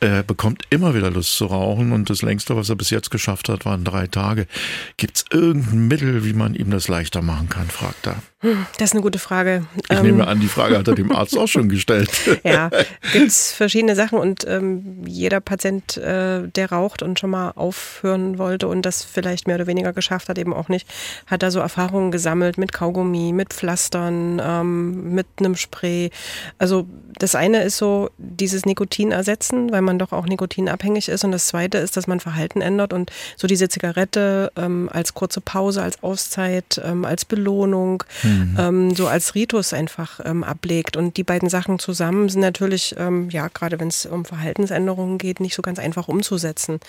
Er 0.00 0.22
bekommt 0.22 0.64
immer 0.70 0.94
wieder 0.94 1.10
Lust 1.10 1.36
zu 1.36 1.46
rauchen 1.46 1.92
und 1.92 2.08
das 2.10 2.22
längste, 2.22 2.56
was 2.56 2.68
er 2.70 2.76
bis 2.76 2.90
jetzt 2.90 3.10
geschafft 3.10 3.48
hat, 3.48 3.64
waren 3.64 3.84
drei 3.84 4.06
Tage. 4.06 4.46
Gibt 4.96 5.18
es 5.18 5.24
irgendein 5.30 5.88
Mittel, 5.88 6.24
wie 6.24 6.32
man 6.32 6.54
ihm 6.54 6.70
das 6.70 6.88
leichter 6.88 7.22
machen 7.22 7.48
kann, 7.48 7.68
fragt 7.68 8.06
er. 8.06 8.22
Das 8.78 8.88
ist 8.88 8.92
eine 8.92 9.02
gute 9.02 9.18
Frage. 9.18 9.66
Ich 9.90 9.98
ähm, 9.98 10.02
nehme 10.02 10.26
an, 10.26 10.40
die 10.40 10.48
Frage 10.48 10.78
hat 10.78 10.88
er 10.88 10.94
dem 10.94 11.12
Arzt 11.12 11.36
auch 11.36 11.46
schon 11.46 11.68
gestellt. 11.68 12.10
ja, 12.42 12.70
gibt 13.12 13.28
es 13.28 13.52
verschiedene 13.52 13.94
Sachen 13.94 14.18
und 14.18 14.46
ähm, 14.48 15.04
jeder 15.06 15.40
Patient, 15.40 15.98
äh, 15.98 16.48
der 16.48 16.72
raucht 16.72 17.02
und 17.02 17.20
schon 17.20 17.28
mal 17.28 17.50
aufhören 17.50 18.38
wollte 18.38 18.66
und 18.66 18.86
das 18.86 19.04
vielleicht 19.04 19.46
mehr 19.46 19.56
oder 19.56 19.66
weniger 19.66 19.92
geschafft 19.92 20.30
hat, 20.30 20.38
eben 20.38 20.54
auch 20.54 20.70
nicht, 20.70 20.88
hat 21.26 21.42
da 21.42 21.50
so 21.50 21.60
Erfahrungen 21.60 22.12
gesammelt 22.12 22.56
mit 22.56 22.72
Kaugummi, 22.72 23.34
mit 23.34 23.52
Pflastern, 23.52 24.40
ähm, 24.42 25.12
mit 25.12 25.26
einem 25.38 25.54
Spray. 25.54 26.10
Also 26.56 26.88
das 27.18 27.34
eine 27.34 27.62
ist 27.62 27.76
so 27.76 28.08
dieses 28.16 28.64
Nikotin 28.64 29.12
ersetzen, 29.12 29.70
weil 29.70 29.82
man 29.82 29.89
doch 29.98 30.12
auch 30.12 30.26
nikotinabhängig 30.26 31.08
ist 31.08 31.24
und 31.24 31.32
das 31.32 31.46
zweite 31.46 31.78
ist, 31.78 31.96
dass 31.96 32.06
man 32.06 32.20
Verhalten 32.20 32.60
ändert 32.60 32.92
und 32.92 33.10
so 33.36 33.46
diese 33.46 33.68
Zigarette 33.68 34.52
ähm, 34.56 34.88
als 34.92 35.14
kurze 35.14 35.40
Pause, 35.40 35.82
als 35.82 36.02
Auszeit, 36.02 36.80
ähm, 36.84 37.04
als 37.04 37.24
Belohnung. 37.24 38.04
Hm 38.22 38.40
mhm. 38.40 38.56
ähm, 38.58 38.94
so 38.94 39.06
als 39.06 39.34
Ritus 39.34 39.72
einfach 39.72 40.20
ähm, 40.24 40.44
ablegt. 40.44 40.96
Und 40.96 41.16
die 41.16 41.24
beiden 41.24 41.48
Sachen 41.48 41.78
zusammen 41.78 42.28
sind 42.28 42.40
natürlich, 42.40 42.94
ähm, 42.98 43.30
ja, 43.30 43.48
gerade 43.48 43.78
wenn 43.80 43.88
es 43.88 44.06
um 44.06 44.24
Verhaltensänderungen 44.24 45.18
geht, 45.18 45.40
nicht 45.40 45.54
so 45.54 45.62
ganz 45.62 45.78
einfach 45.78 46.08
umzusetzen. 46.08 46.80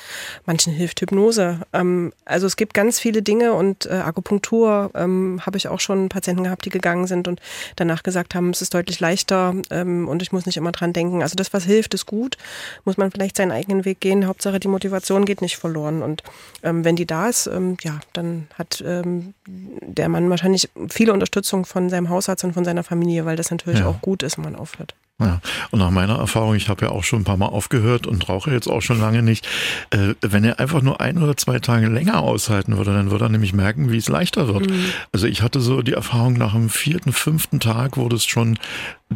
Manchen 0.46 0.74
hilft 0.74 1.02
Hypnose. 1.02 1.60
Ähm, 1.74 2.14
also 2.26 2.48
es 2.48 2.56
gibt 2.56 2.74
ganz 2.74 3.00
viele 3.00 3.22
Dinge 3.22 3.54
und 3.54 3.86
äh, 3.86 3.90
Akupunktur 3.90 4.92
habe 4.94 5.58
ich 5.58 5.68
auch 5.68 5.80
schon 5.80 6.10
Patienten 6.10 6.44
gehabt, 6.44 6.66
die 6.66 6.70
gegangen 6.70 7.08
sind 7.08 7.28
und 7.28 7.40
danach 7.76 8.04
gesagt 8.04 8.36
haben, 8.36 8.50
es 8.52 8.62
ist 8.62 8.74
deutlich 8.74 9.00
leichter 9.00 9.54
und 9.70 10.22
ich 10.22 10.32
muss 10.32 10.46
nicht 10.46 10.58
immer 10.58 10.72
dran 10.72 10.94
denken. 10.94 11.22
Also 11.22 11.36
das, 11.36 11.54
was 11.54 11.64
hilft, 11.64 11.94
ist 11.94 12.06
gut. 12.06 12.38
Muss 12.86 12.91
man 12.98 13.12
vielleicht 13.12 13.38
seinen 13.38 13.52
eigenen 13.52 13.86
Weg 13.86 14.00
gehen. 14.00 14.28
Hauptsache 14.28 14.60
die 14.60 14.68
Motivation 14.68 15.26
geht 15.26 15.42
nicht 15.42 15.58
verloren. 15.58 16.02
Und 16.02 16.24
wenn 16.62 16.96
die 16.96 17.06
da 17.06 17.30
ist, 17.30 17.50
ja, 17.82 18.00
dann 18.14 18.48
hat 18.58 18.84
der 18.84 20.10
Mann 20.10 20.30
wahrscheinlich 20.30 20.70
viele 20.90 21.14
Unterstützung 21.14 21.32
Unterstützung 21.32 21.66
von 21.66 21.90
seinem 21.90 22.10
Hausarzt 22.10 22.44
und 22.44 22.54
von 22.54 22.66
seiner 22.66 22.84
Familie, 22.84 23.26
weil 23.26 23.36
das 23.36 23.52
natürlich 23.52 23.80
ja. 23.80 23.88
auch 23.88 24.02
gut 24.02 24.24
ist, 24.24 24.38
wenn 24.38 24.46
man 24.46 24.56
aufhört. 24.56 24.96
Ja, 25.22 25.40
und 25.70 25.80
nach 25.80 25.92
meiner 25.92 26.18
Erfahrung, 26.18 26.56
ich 26.56 26.70
habe 26.70 26.86
ja 26.86 26.92
auch 26.92 27.04
schon 27.04 27.22
ein 27.22 27.24
paar 27.26 27.38
Mal 27.38 27.48
aufgehört 27.48 28.08
und 28.08 28.28
rauche 28.28 28.52
jetzt 28.52 28.68
auch 28.68 28.82
schon 28.82 29.00
lange 29.00 29.22
nicht, 29.22 29.48
äh, 29.92 30.16
wenn 30.22 30.44
er 30.44 30.60
einfach 30.60 30.82
nur 30.82 31.00
ein 31.00 31.18
oder 31.18 31.38
zwei 31.38 31.60
Tage 31.60 31.88
länger 31.88 32.22
aushalten 32.22 32.78
würde, 32.78 32.94
dann 32.94 33.12
würde 33.12 33.26
er 33.26 33.30
nämlich 33.30 33.54
merken, 33.54 33.92
wie 33.92 33.98
es 33.98 34.10
leichter 34.10 34.48
wird. 34.48 34.70
Mhm. 34.70 34.86
Also 35.12 35.28
ich 35.28 35.42
hatte 35.42 35.62
so 35.62 35.82
die 35.82 35.94
Erfahrung, 35.94 36.34
nach 36.34 36.54
dem 36.54 36.70
vierten, 36.70 37.14
fünften 37.14 37.60
Tag 37.60 37.98
wurde 37.98 38.16
es 38.16 38.26
schon, 38.26 38.58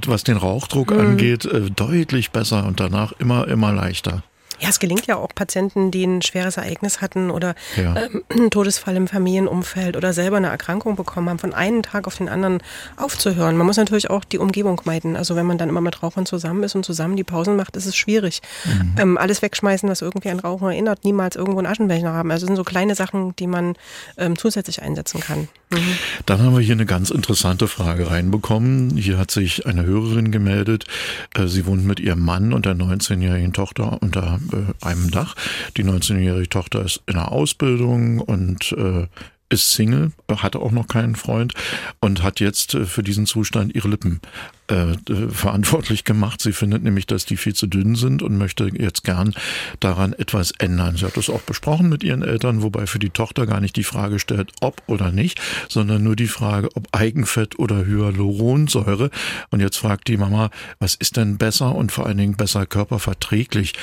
was 0.05 0.23
den 0.23 0.37
Rauchdruck 0.37 0.91
mhm. 0.91 0.99
angeht, 0.99 1.45
äh, 1.45 1.71
deutlich 1.71 2.31
besser 2.31 2.65
und 2.65 2.79
danach 2.79 3.13
immer, 3.13 3.47
immer 3.47 3.73
leichter. 3.73 4.23
Ja, 4.59 4.69
es 4.69 4.79
gelingt 4.79 5.05
ja 5.07 5.17
auch 5.17 5.29
Patienten, 5.33 5.91
die 5.91 6.05
ein 6.05 6.21
schweres 6.21 6.57
Ereignis 6.57 7.01
hatten 7.01 7.29
oder 7.29 7.55
ja. 7.75 7.95
ähm, 7.95 8.23
einen 8.29 8.51
Todesfall 8.51 8.95
im 8.95 9.07
Familienumfeld 9.07 9.97
oder 9.97 10.13
selber 10.13 10.37
eine 10.37 10.47
Erkrankung 10.47 10.95
bekommen 10.95 11.29
haben, 11.29 11.39
von 11.39 11.53
einem 11.53 11.83
Tag 11.83 12.07
auf 12.07 12.17
den 12.17 12.29
anderen 12.29 12.59
aufzuhören. 12.95 13.57
Man 13.57 13.67
muss 13.67 13.77
natürlich 13.77 14.09
auch 14.09 14.23
die 14.23 14.37
Umgebung 14.37 14.81
meiden. 14.85 15.15
Also 15.15 15.35
wenn 15.35 15.45
man 15.45 15.57
dann 15.57 15.69
immer 15.69 15.81
mit 15.81 16.01
Rauchern 16.01 16.25
zusammen 16.25 16.63
ist 16.63 16.75
und 16.75 16.85
zusammen 16.85 17.15
die 17.15 17.23
Pausen 17.23 17.55
macht, 17.55 17.75
ist 17.75 17.85
es 17.85 17.95
schwierig. 17.95 18.41
Mhm. 18.65 18.95
Ähm, 18.97 19.17
alles 19.17 19.41
wegschmeißen, 19.41 19.89
was 19.89 20.01
irgendwie 20.01 20.29
an 20.29 20.39
Rauchen 20.39 20.69
erinnert, 20.69 21.03
niemals 21.03 21.35
irgendwo 21.35 21.59
einen 21.59 21.67
Aschenbecher 21.67 22.13
haben. 22.13 22.31
Also 22.31 22.45
sind 22.45 22.55
so 22.55 22.63
kleine 22.63 22.95
Sachen, 22.95 23.35
die 23.35 23.47
man 23.47 23.75
ähm, 24.17 24.37
zusätzlich 24.37 24.81
einsetzen 24.81 25.19
kann. 25.19 25.47
Mhm. 25.71 25.97
Dann 26.25 26.41
haben 26.41 26.55
wir 26.55 26.61
hier 26.61 26.75
eine 26.75 26.85
ganz 26.85 27.09
interessante 27.09 27.67
Frage 27.67 28.09
reinbekommen. 28.09 28.97
Hier 28.97 29.17
hat 29.17 29.31
sich 29.31 29.65
eine 29.65 29.85
Hörerin 29.85 30.31
gemeldet. 30.31 30.85
Äh, 31.33 31.47
sie 31.47 31.65
wohnt 31.65 31.85
mit 31.85 31.99
ihrem 31.99 32.19
Mann 32.19 32.53
und 32.53 32.65
der 32.65 32.75
19-jährigen 32.75 33.53
Tochter 33.53 33.97
unter 34.01 34.39
einem 34.81 35.11
Dach. 35.11 35.35
Die 35.77 35.83
19-jährige 35.83 36.49
Tochter 36.49 36.83
ist 36.83 37.01
in 37.05 37.15
der 37.15 37.31
Ausbildung 37.31 38.19
und 38.19 38.71
äh, 38.73 39.07
ist 39.49 39.71
Single, 39.71 40.11
hatte 40.29 40.59
auch 40.59 40.71
noch 40.71 40.87
keinen 40.87 41.15
Freund 41.15 41.53
und 41.99 42.23
hat 42.23 42.39
jetzt 42.39 42.73
äh, 42.73 42.85
für 42.85 43.03
diesen 43.03 43.25
Zustand 43.25 43.75
ihre 43.75 43.87
Lippen 43.87 44.19
äh, 44.67 44.95
verantwortlich 45.29 46.03
gemacht. 46.05 46.41
Sie 46.41 46.51
findet 46.51 46.83
nämlich, 46.83 47.05
dass 47.05 47.25
die 47.25 47.37
viel 47.37 47.53
zu 47.53 47.67
dünn 47.67 47.95
sind 47.95 48.23
und 48.23 48.37
möchte 48.37 48.69
jetzt 48.73 49.03
gern 49.03 49.33
daran 49.79 50.13
etwas 50.13 50.51
ändern. 50.57 50.97
Sie 50.97 51.05
hat 51.05 51.17
das 51.17 51.29
auch 51.29 51.41
besprochen 51.41 51.89
mit 51.89 52.03
ihren 52.03 52.23
Eltern, 52.23 52.63
wobei 52.63 52.87
für 52.87 52.99
die 52.99 53.11
Tochter 53.11 53.45
gar 53.45 53.61
nicht 53.61 53.75
die 53.75 53.83
Frage 53.83 54.19
stellt, 54.19 54.51
ob 54.61 54.81
oder 54.87 55.11
nicht, 55.11 55.39
sondern 55.69 56.03
nur 56.03 56.15
die 56.15 56.27
Frage, 56.27 56.69
ob 56.75 56.87
Eigenfett 56.91 57.59
oder 57.59 57.85
Hyaluronsäure. 57.85 59.11
Und 59.51 59.59
jetzt 59.59 59.77
fragt 59.77 60.07
die 60.07 60.17
Mama, 60.17 60.49
was 60.79 60.95
ist 60.95 61.17
denn 61.17 61.37
besser 61.37 61.75
und 61.75 61.91
vor 61.91 62.07
allen 62.07 62.17
Dingen 62.17 62.35
besser 62.35 62.65
körperverträglich? 62.65 63.73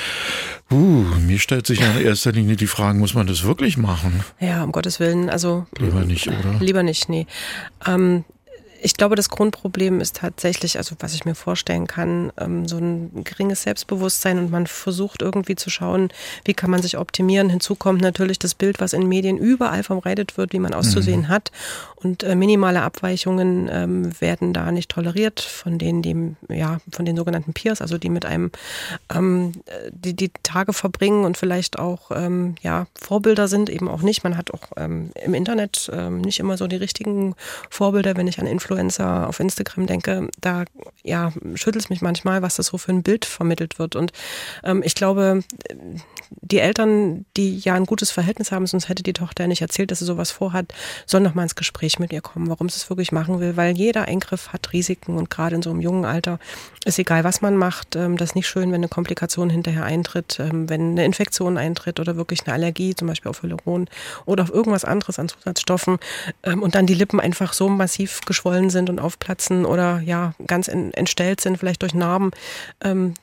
Uh, 0.70 1.04
mir 1.26 1.38
stellt 1.38 1.66
sich 1.66 1.80
in 1.80 2.00
erster 2.00 2.32
Linie 2.32 2.56
die 2.56 2.66
Frage, 2.66 2.98
muss 2.98 3.14
man 3.14 3.26
das 3.26 3.44
wirklich 3.44 3.76
machen? 3.76 4.24
Ja, 4.40 4.64
um 4.64 4.72
Gottes 4.72 4.98
Willen. 5.00 5.30
Also 5.30 5.66
lieber 5.78 6.04
nicht, 6.04 6.28
oder? 6.28 6.56
Lieber 6.58 6.82
nicht, 6.82 7.08
nee. 7.08 7.26
Ähm, 7.86 8.24
ich 8.84 8.94
glaube, 8.94 9.14
das 9.14 9.28
Grundproblem 9.28 10.00
ist 10.00 10.16
tatsächlich, 10.16 10.76
also 10.76 10.96
was 10.98 11.14
ich 11.14 11.24
mir 11.24 11.36
vorstellen 11.36 11.86
kann, 11.86 12.32
ähm, 12.38 12.66
so 12.66 12.78
ein 12.78 13.22
geringes 13.22 13.62
Selbstbewusstsein 13.62 14.38
und 14.38 14.50
man 14.50 14.66
versucht 14.66 15.22
irgendwie 15.22 15.54
zu 15.54 15.70
schauen, 15.70 16.08
wie 16.44 16.54
kann 16.54 16.70
man 16.70 16.82
sich 16.82 16.98
optimieren. 16.98 17.48
Hinzu 17.48 17.76
kommt 17.76 18.02
natürlich 18.02 18.40
das 18.40 18.54
Bild, 18.54 18.80
was 18.80 18.92
in 18.92 19.08
Medien 19.08 19.38
überall 19.38 19.84
verbreitet 19.84 20.36
wird, 20.36 20.52
wie 20.52 20.58
man 20.58 20.74
auszusehen 20.74 21.22
mhm. 21.22 21.28
hat. 21.28 21.52
Und 21.96 22.24
äh, 22.24 22.34
minimale 22.34 22.82
Abweichungen 22.82 23.68
ähm, 23.70 24.20
werden 24.20 24.52
da 24.52 24.72
nicht 24.72 24.90
toleriert 24.90 25.40
von 25.40 25.78
denen, 25.78 26.02
die, 26.02 26.34
ja, 26.52 26.78
von 26.90 27.04
den 27.04 27.16
sogenannten 27.16 27.52
Peers, 27.52 27.80
also 27.80 27.98
die 27.98 28.10
mit 28.10 28.26
einem 28.26 28.50
ähm, 29.14 29.52
die, 29.90 30.14
die 30.14 30.32
Tage 30.42 30.72
verbringen 30.72 31.24
und 31.24 31.36
vielleicht 31.36 31.78
auch 31.78 32.10
ja, 32.62 32.86
Vorbilder 33.00 33.48
sind, 33.48 33.70
eben 33.70 33.88
auch 33.88 34.02
nicht. 34.02 34.24
Man 34.24 34.36
hat 34.36 34.52
auch 34.52 34.72
im 34.76 35.34
Internet 35.34 35.90
nicht 36.10 36.40
immer 36.40 36.56
so 36.56 36.66
die 36.66 36.76
richtigen 36.76 37.34
Vorbilder, 37.70 38.16
wenn 38.16 38.26
ich 38.26 38.38
an 38.38 38.46
Influencer 38.46 38.71
Influencer 38.72 39.28
auf 39.28 39.40
Instagram 39.40 39.86
denke, 39.86 40.28
da 40.40 40.64
ja, 41.02 41.32
schüttelt 41.54 41.84
es 41.84 41.90
mich 41.90 42.00
manchmal, 42.00 42.42
was 42.42 42.56
das 42.56 42.66
so 42.66 42.78
für 42.78 42.92
ein 42.92 43.02
Bild 43.02 43.24
vermittelt 43.24 43.78
wird. 43.78 43.96
Und 43.96 44.12
ähm, 44.64 44.82
ich 44.84 44.94
glaube, 44.94 45.42
die 46.40 46.58
Eltern, 46.58 47.26
die 47.36 47.58
ja 47.58 47.74
ein 47.74 47.86
gutes 47.86 48.10
Verhältnis 48.10 48.52
haben, 48.52 48.66
sonst 48.66 48.88
hätte 48.88 49.02
die 49.02 49.12
Tochter 49.12 49.44
ja 49.44 49.48
nicht 49.48 49.62
erzählt, 49.62 49.90
dass 49.90 49.98
sie 49.98 50.04
sowas 50.04 50.30
vorhat, 50.30 50.72
sollen 51.06 51.24
noch 51.24 51.34
mal 51.34 51.42
ins 51.42 51.54
Gespräch 51.54 51.98
mit 51.98 52.12
ihr 52.12 52.20
kommen, 52.20 52.48
warum 52.48 52.68
sie 52.68 52.76
es 52.76 52.88
wirklich 52.88 53.12
machen 53.12 53.40
will, 53.40 53.56
weil 53.56 53.76
jeder 53.76 54.06
Eingriff 54.06 54.52
hat 54.52 54.72
Risiken 54.72 55.16
und 55.16 55.30
gerade 55.30 55.56
in 55.56 55.62
so 55.62 55.70
einem 55.70 55.80
jungen 55.80 56.04
Alter 56.04 56.38
ist 56.84 56.98
egal, 56.98 57.24
was 57.24 57.40
man 57.42 57.56
macht, 57.56 57.96
ähm, 57.96 58.16
das 58.16 58.30
ist 58.30 58.34
nicht 58.34 58.48
schön, 58.48 58.70
wenn 58.70 58.76
eine 58.76 58.88
Komplikation 58.88 59.50
hinterher 59.50 59.84
eintritt, 59.84 60.38
ähm, 60.40 60.68
wenn 60.68 60.92
eine 60.92 61.04
Infektion 61.04 61.58
eintritt 61.58 62.00
oder 62.00 62.16
wirklich 62.16 62.46
eine 62.46 62.54
Allergie, 62.54 62.94
zum 62.94 63.08
Beispiel 63.08 63.30
auf 63.30 63.42
Hyaluron 63.42 63.88
oder 64.24 64.42
auf 64.44 64.50
irgendwas 64.50 64.84
anderes 64.84 65.18
an 65.18 65.28
Zusatzstoffen 65.28 65.98
ähm, 66.42 66.62
und 66.62 66.74
dann 66.74 66.86
die 66.86 66.94
Lippen 66.94 67.20
einfach 67.20 67.52
so 67.52 67.68
massiv 67.68 68.20
geschwollen 68.26 68.62
sind 68.71 68.90
und 68.90 68.99
aufplatzen 68.99 69.64
oder 69.64 70.00
ja 70.00 70.35
ganz 70.47 70.69
entstellt 70.69 71.40
sind, 71.40 71.59
vielleicht 71.59 71.83
durch 71.83 71.95
Narben, 71.95 72.31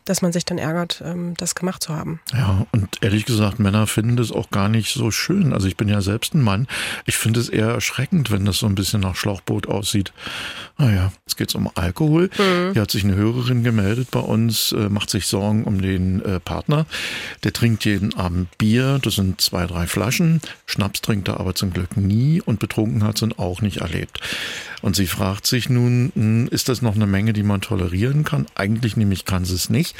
dass 0.05 0.21
man 0.21 0.31
sich 0.31 0.45
dann 0.45 0.57
ärgert, 0.57 1.03
das 1.37 1.55
gemacht 1.55 1.83
zu 1.83 1.95
haben. 1.95 2.19
Ja, 2.33 2.65
und 2.71 2.97
ehrlich 3.01 3.25
gesagt, 3.25 3.59
Männer 3.59 3.87
finden 3.87 4.17
das 4.17 4.31
auch 4.31 4.49
gar 4.49 4.69
nicht 4.69 4.93
so 4.93 5.11
schön. 5.11 5.53
Also 5.53 5.67
ich 5.67 5.77
bin 5.77 5.87
ja 5.87 6.01
selbst 6.01 6.33
ein 6.33 6.41
Mann. 6.41 6.67
Ich 7.05 7.17
finde 7.17 7.39
es 7.39 7.49
eher 7.49 7.69
erschreckend, 7.69 8.31
wenn 8.31 8.45
das 8.45 8.57
so 8.57 8.65
ein 8.65 8.75
bisschen 8.75 9.01
nach 9.01 9.15
Schlauchboot 9.15 9.67
aussieht. 9.67 10.13
Naja, 10.77 11.11
jetzt 11.25 11.37
geht 11.37 11.49
es 11.49 11.55
um 11.55 11.69
Alkohol. 11.75 12.29
Mhm. 12.37 12.73
Hier 12.73 12.81
hat 12.81 12.91
sich 12.91 13.03
eine 13.03 13.15
Hörerin 13.15 13.63
gemeldet 13.63 14.09
bei 14.11 14.19
uns, 14.19 14.71
äh, 14.71 14.89
macht 14.89 15.09
sich 15.09 15.27
Sorgen 15.27 15.63
um 15.65 15.81
den 15.81 16.23
äh, 16.23 16.39
Partner. 16.39 16.85
Der 17.43 17.53
trinkt 17.53 17.85
jeden 17.85 18.15
Abend 18.15 18.57
Bier, 18.57 18.99
das 19.01 19.15
sind 19.15 19.41
zwei, 19.41 19.65
drei 19.67 19.87
Flaschen. 19.87 20.41
Schnaps 20.65 21.01
trinkt 21.01 21.27
er 21.27 21.39
aber 21.39 21.55
zum 21.55 21.71
Glück 21.71 21.97
nie 21.97 22.41
und 22.41 22.59
betrunken 22.59 23.03
hat 23.03 23.17
sie 23.17 23.29
auch 23.37 23.61
nicht 23.61 23.77
erlebt. 23.77 24.19
Und 24.81 24.95
sie 24.95 25.07
fragt 25.07 25.28
sich 25.37 25.69
nun, 25.69 26.11
hm, 26.15 26.47
ist 26.49 26.69
das 26.69 26.81
noch 26.81 26.95
eine 26.95 27.07
Menge, 27.07 27.33
die 27.33 27.43
man 27.43 27.61
tolerieren 27.61 28.23
kann? 28.23 28.45
Eigentlich 28.55 28.97
nämlich 28.97 29.25
kann 29.25 29.45
sie 29.45 29.55
es 29.55 29.69
nicht. 29.69 29.95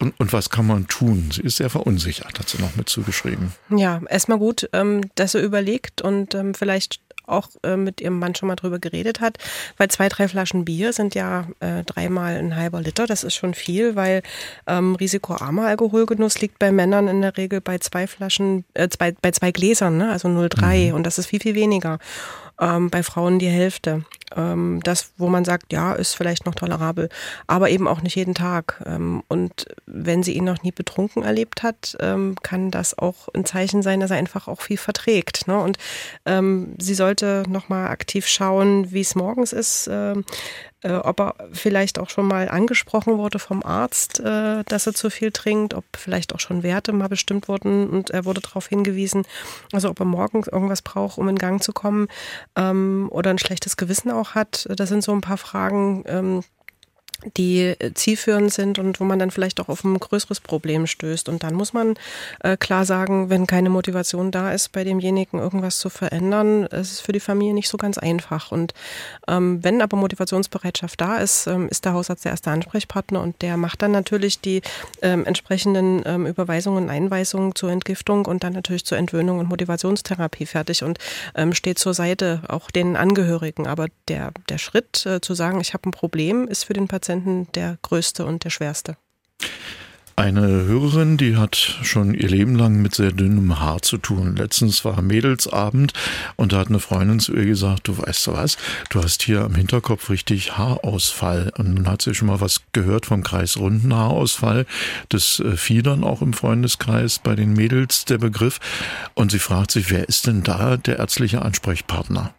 Und, 0.00 0.18
und 0.18 0.32
was 0.32 0.50
kann 0.50 0.66
man 0.66 0.86
tun? 0.88 1.30
Sie 1.32 1.42
ist 1.42 1.56
sehr 1.56 1.70
verunsichert, 1.70 2.38
hat 2.38 2.48
sie 2.48 2.60
noch 2.60 2.76
mit 2.76 2.88
zugeschrieben. 2.88 3.52
Ja, 3.70 4.00
erstmal 4.08 4.38
gut, 4.38 4.68
ähm, 4.72 5.02
dass 5.14 5.34
er 5.34 5.42
überlegt 5.42 6.02
und 6.02 6.34
ähm, 6.34 6.54
vielleicht 6.54 7.00
auch 7.26 7.48
äh, 7.62 7.76
mit 7.76 8.00
ihrem 8.00 8.18
Mann 8.18 8.34
schon 8.34 8.48
mal 8.48 8.56
drüber 8.56 8.78
geredet 8.78 9.20
hat, 9.20 9.38
weil 9.76 9.88
zwei, 9.88 10.08
drei 10.08 10.28
Flaschen 10.28 10.64
Bier 10.64 10.92
sind 10.92 11.14
ja 11.14 11.46
äh, 11.60 11.82
dreimal 11.84 12.36
ein 12.36 12.56
halber 12.56 12.80
Liter. 12.80 13.06
Das 13.06 13.24
ist 13.24 13.34
schon 13.34 13.54
viel, 13.54 13.96
weil 13.96 14.22
ähm, 14.66 14.94
risikoarmer 14.94 15.66
Alkoholgenuss 15.66 16.40
liegt 16.40 16.58
bei 16.58 16.72
Männern 16.72 17.08
in 17.08 17.22
der 17.22 17.36
Regel 17.36 17.60
bei 17.60 17.78
zwei 17.78 18.06
Flaschen, 18.06 18.64
äh, 18.74 18.88
zwei, 18.88 19.12
bei 19.12 19.30
zwei 19.30 19.52
Gläsern, 19.52 19.96
ne? 19.96 20.10
also 20.10 20.28
0,3 20.28 20.88
mhm. 20.88 20.94
und 20.94 21.04
das 21.04 21.18
ist 21.18 21.26
viel, 21.26 21.40
viel 21.40 21.54
weniger 21.54 21.98
ähm, 22.60 22.90
bei 22.90 23.02
Frauen 23.02 23.38
die 23.38 23.48
Hälfte. 23.48 24.04
Ähm, 24.36 24.80
das, 24.82 25.12
wo 25.16 25.28
man 25.28 25.44
sagt, 25.44 25.72
ja, 25.72 25.92
ist 25.92 26.14
vielleicht 26.14 26.46
noch 26.46 26.54
tolerabel, 26.54 27.08
aber 27.46 27.70
eben 27.70 27.86
auch 27.88 28.02
nicht 28.02 28.16
jeden 28.16 28.34
Tag. 28.34 28.82
Ähm, 28.86 29.22
und 29.28 29.66
wenn 29.86 30.22
sie 30.22 30.32
ihn 30.32 30.44
noch 30.44 30.62
nie 30.62 30.72
betrunken 30.72 31.22
erlebt 31.22 31.62
hat, 31.62 31.96
ähm, 32.00 32.36
kann 32.42 32.70
das 32.70 32.96
auch 32.98 33.28
ein 33.34 33.44
Zeichen 33.44 33.82
sein, 33.82 34.00
dass 34.00 34.10
er 34.10 34.16
einfach 34.16 34.48
auch 34.48 34.60
viel 34.60 34.78
verträgt. 34.78 35.46
Ne? 35.46 35.58
Und 35.58 35.78
ähm, 36.26 36.74
sie 36.78 36.94
sollte 36.94 37.44
nochmal 37.48 37.88
aktiv 37.88 38.26
schauen, 38.26 38.92
wie 38.92 39.00
es 39.00 39.14
morgens 39.14 39.52
ist. 39.52 39.88
Ähm, 39.90 40.24
äh, 40.84 40.92
ob 40.92 41.18
er 41.18 41.34
vielleicht 41.52 41.98
auch 41.98 42.10
schon 42.10 42.26
mal 42.26 42.48
angesprochen 42.48 43.16
wurde 43.16 43.38
vom 43.38 43.62
Arzt, 43.64 44.20
äh, 44.20 44.62
dass 44.64 44.86
er 44.86 44.92
zu 44.92 45.10
viel 45.10 45.32
trinkt, 45.32 45.74
ob 45.74 45.84
vielleicht 45.96 46.34
auch 46.34 46.40
schon 46.40 46.62
Werte 46.62 46.92
mal 46.92 47.08
bestimmt 47.08 47.48
wurden 47.48 47.88
und 47.88 48.10
er 48.10 48.26
wurde 48.26 48.42
darauf 48.42 48.68
hingewiesen, 48.68 49.26
also 49.72 49.88
ob 49.88 49.98
er 50.00 50.04
morgens 50.04 50.46
irgendwas 50.46 50.82
braucht, 50.82 51.16
um 51.16 51.28
in 51.28 51.38
Gang 51.38 51.62
zu 51.62 51.72
kommen 51.72 52.08
ähm, 52.54 53.08
oder 53.10 53.30
ein 53.30 53.38
schlechtes 53.38 53.76
Gewissen 53.78 54.10
auch 54.14 54.34
hat. 54.34 54.66
Das 54.76 54.88
sind 54.88 55.02
so 55.02 55.12
ein 55.12 55.20
paar 55.20 55.36
Fragen, 55.36 56.04
ähm, 56.06 56.42
die 57.36 57.74
zielführend 57.94 58.52
sind 58.52 58.78
und 58.78 59.00
wo 59.00 59.04
man 59.04 59.18
dann 59.18 59.30
vielleicht 59.30 59.60
auch 59.60 59.68
auf 59.68 59.84
ein 59.84 59.98
größeres 59.98 60.40
Problem 60.40 60.86
stößt. 60.86 61.28
Und 61.28 61.42
dann 61.42 61.54
muss 61.54 61.72
man 61.72 61.94
äh, 62.40 62.56
klar 62.56 62.84
sagen, 62.84 63.30
wenn 63.30 63.46
keine 63.46 63.70
Motivation 63.70 64.30
da 64.30 64.52
ist, 64.52 64.72
bei 64.72 64.84
demjenigen 64.84 65.38
irgendwas 65.38 65.78
zu 65.78 65.88
verändern, 65.88 66.64
ist 66.64 66.92
es 66.92 67.00
für 67.00 67.12
die 67.12 67.20
Familie 67.20 67.54
nicht 67.54 67.68
so 67.68 67.76
ganz 67.76 67.98
einfach. 67.98 68.52
Und 68.52 68.74
ähm, 69.28 69.62
wenn 69.62 69.80
aber 69.82 69.96
Motivationsbereitschaft 69.96 71.00
da 71.00 71.18
ist, 71.18 71.46
ähm, 71.46 71.68
ist 71.68 71.84
der 71.84 71.94
Hausarzt 71.94 72.24
der 72.24 72.32
erste 72.32 72.50
Ansprechpartner 72.50 73.20
und 73.20 73.40
der 73.42 73.56
macht 73.56 73.82
dann 73.82 73.92
natürlich 73.92 74.40
die 74.40 74.62
ähm, 75.02 75.24
entsprechenden 75.24 76.02
ähm, 76.04 76.26
Überweisungen 76.26 76.84
und 76.84 76.90
Einweisungen 76.90 77.54
zur 77.54 77.70
Entgiftung 77.70 78.26
und 78.26 78.44
dann 78.44 78.52
natürlich 78.52 78.84
zur 78.84 78.98
Entwöhnung 78.98 79.38
und 79.38 79.48
Motivationstherapie 79.48 80.46
fertig 80.46 80.82
und 80.82 80.98
ähm, 81.34 81.54
steht 81.54 81.78
zur 81.78 81.94
Seite 81.94 82.42
auch 82.48 82.70
den 82.70 82.96
Angehörigen. 82.96 83.66
Aber 83.66 83.86
der, 84.08 84.32
der 84.48 84.58
Schritt 84.58 85.06
äh, 85.06 85.20
zu 85.20 85.34
sagen, 85.34 85.60
ich 85.60 85.74
habe 85.74 85.88
ein 85.88 85.92
Problem, 85.92 86.48
ist 86.48 86.64
für 86.64 86.74
den 86.74 86.88
Patienten 86.88 87.03
Patienten 87.04 87.48
der 87.54 87.76
größte 87.82 88.24
und 88.24 88.44
der 88.44 88.50
schwerste. 88.50 88.96
Eine 90.16 90.40
Hörerin, 90.40 91.18
die 91.18 91.36
hat 91.36 91.54
schon 91.56 92.14
ihr 92.14 92.30
Leben 92.30 92.54
lang 92.54 92.80
mit 92.80 92.94
sehr 92.94 93.12
dünnem 93.12 93.60
Haar 93.60 93.82
zu 93.82 93.98
tun. 93.98 94.36
Letztens 94.36 94.86
war 94.86 95.02
Mädelsabend 95.02 95.92
und 96.36 96.52
da 96.52 96.60
hat 96.60 96.68
eine 96.68 96.80
Freundin 96.80 97.20
zu 97.20 97.34
ihr 97.34 97.44
gesagt, 97.44 97.88
du 97.88 97.98
weißt 97.98 98.28
du 98.28 98.32
was, 98.32 98.56
du 98.88 99.02
hast 99.02 99.22
hier 99.22 99.42
am 99.42 99.54
Hinterkopf 99.54 100.08
richtig 100.08 100.56
Haarausfall. 100.56 101.52
Und 101.58 101.76
dann 101.76 101.88
hat 101.88 102.00
sie 102.00 102.14
schon 102.14 102.28
mal 102.28 102.40
was 102.40 102.62
gehört 102.72 103.04
vom 103.04 103.22
kreisrunden 103.22 103.92
Haarausfall. 103.92 104.64
Das 105.10 105.40
äh, 105.40 105.58
fiel 105.58 105.82
dann 105.82 106.04
auch 106.04 106.22
im 106.22 106.32
Freundeskreis 106.32 107.18
bei 107.18 107.34
den 107.34 107.52
Mädels 107.52 108.06
der 108.06 108.16
Begriff. 108.16 108.60
Und 109.12 109.30
sie 109.30 109.40
fragt 109.40 109.72
sich, 109.72 109.90
wer 109.90 110.08
ist 110.08 110.26
denn 110.26 110.42
da 110.42 110.78
der 110.78 111.00
ärztliche 111.00 111.42
Ansprechpartner? 111.42 112.32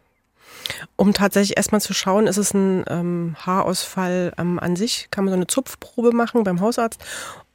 Um 0.95 1.13
tatsächlich 1.13 1.57
erstmal 1.57 1.81
zu 1.81 1.93
schauen, 1.93 2.27
ist 2.27 2.37
es 2.37 2.53
ein 2.53 2.85
ähm, 2.89 3.35
Haarausfall 3.39 4.33
ähm, 4.37 4.59
an 4.59 4.75
sich, 4.75 5.07
kann 5.11 5.25
man 5.25 5.31
so 5.31 5.35
eine 5.35 5.47
Zupfprobe 5.47 6.11
machen 6.11 6.43
beim 6.43 6.61
Hausarzt 6.61 6.99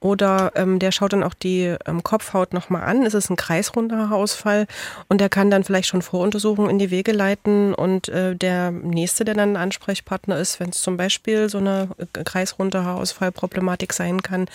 oder 0.01 0.53
ähm, 0.55 0.79
der 0.79 0.93
schaut 0.93 1.13
dann 1.13 1.23
auch 1.23 1.35
die 1.35 1.75
ähm, 1.87 2.03
Kopfhaut 2.03 2.55
nochmal 2.55 2.83
an. 2.83 3.05
Ist 3.05 3.15
es 3.15 3.29
ein 3.29 3.37
kreisrunder 3.37 4.09
Haarausfall 4.09 4.67
und 5.09 5.21
der 5.21 5.29
kann 5.29 5.51
dann 5.51 5.63
vielleicht 5.63 5.89
schon 5.89 6.01
Voruntersuchungen 6.01 6.71
in 6.71 6.79
die 6.79 6.91
Wege 6.91 7.13
leiten 7.13 7.75
und 7.75 8.09
äh, 8.09 8.35
der 8.35 8.71
nächste, 8.71 9.25
der 9.25 9.35
dann 9.35 9.51
ein 9.51 9.63
Ansprechpartner 9.63 10.39
ist, 10.39 10.59
wenn 10.59 10.71
es 10.71 10.81
zum 10.81 10.97
Beispiel 10.97 11.51
so 11.51 11.59
eine 11.59 11.89
äh, 11.99 12.25
kreisrunde 12.25 12.85
Haarausfallproblematik 12.85 13.93
sein 13.93 14.23
kann, 14.23 14.47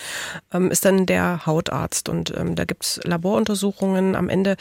ähm, 0.51 0.71
ist 0.71 0.83
dann 0.83 1.05
der 1.05 1.45
Hautarzt 1.45 2.09
und 2.09 2.33
ähm, 2.35 2.55
da 2.55 2.65
gibt 2.65 2.83
es 2.83 2.99
Laboruntersuchungen. 3.03 4.15
Am 4.15 4.29
Ende 4.29 4.57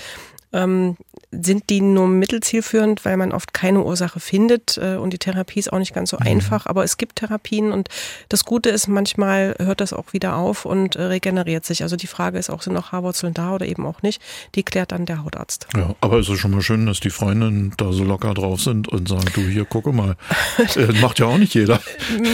ähm, 0.54 0.96
sind 1.42 1.70
die 1.70 1.80
nur 1.80 2.06
mittelzielführend, 2.06 3.04
weil 3.04 3.16
man 3.16 3.32
oft 3.32 3.52
keine 3.52 3.82
Ursache 3.82 4.20
findet 4.20 4.78
äh, 4.78 4.96
und 4.96 5.12
die 5.12 5.18
Therapie 5.18 5.58
ist 5.58 5.73
auch 5.73 5.78
nicht 5.78 5.94
ganz 5.94 6.11
so 6.11 6.18
mhm. 6.18 6.26
einfach. 6.26 6.66
Aber 6.66 6.84
es 6.84 6.96
gibt 6.96 7.16
Therapien 7.16 7.73
und 7.73 7.88
das 8.28 8.44
Gute 8.44 8.70
ist, 8.70 8.88
manchmal 8.88 9.56
hört 9.58 9.80
das 9.80 9.92
auch 9.92 10.12
wieder 10.12 10.37
auf 10.37 10.64
und 10.64 10.96
äh, 10.96 11.02
regeneriert 11.02 11.64
sich. 11.64 11.82
Also 11.82 11.96
die 11.96 12.06
Frage 12.06 12.38
ist 12.38 12.50
auch, 12.50 12.62
sind 12.62 12.75
noch 12.75 12.92
Haarwurzeln 12.92 13.34
da 13.34 13.54
oder 13.54 13.66
eben 13.66 13.87
auch 13.87 14.02
nicht? 14.02 14.23
Die 14.54 14.62
klärt 14.62 14.92
dann 14.92 15.06
der 15.06 15.25
Hautarzt. 15.25 15.66
Ja, 15.76 15.94
aber 16.00 16.18
es 16.18 16.28
ist 16.28 16.38
schon 16.38 16.52
mal 16.52 16.62
schön, 16.62 16.87
dass 16.87 17.00
die 17.00 17.11
Freundinnen 17.11 17.73
da 17.76 17.92
so 17.92 18.04
locker 18.04 18.34
drauf 18.34 18.61
sind 18.61 18.88
und 18.88 19.08
sagen, 19.08 19.26
du 19.34 19.42
hier, 19.42 19.64
gucke 19.64 19.92
mal. 19.92 20.16
äh, 20.76 20.92
macht 21.00 21.18
ja 21.18 21.26
auch 21.26 21.38
nicht 21.38 21.54
jeder. 21.54 21.80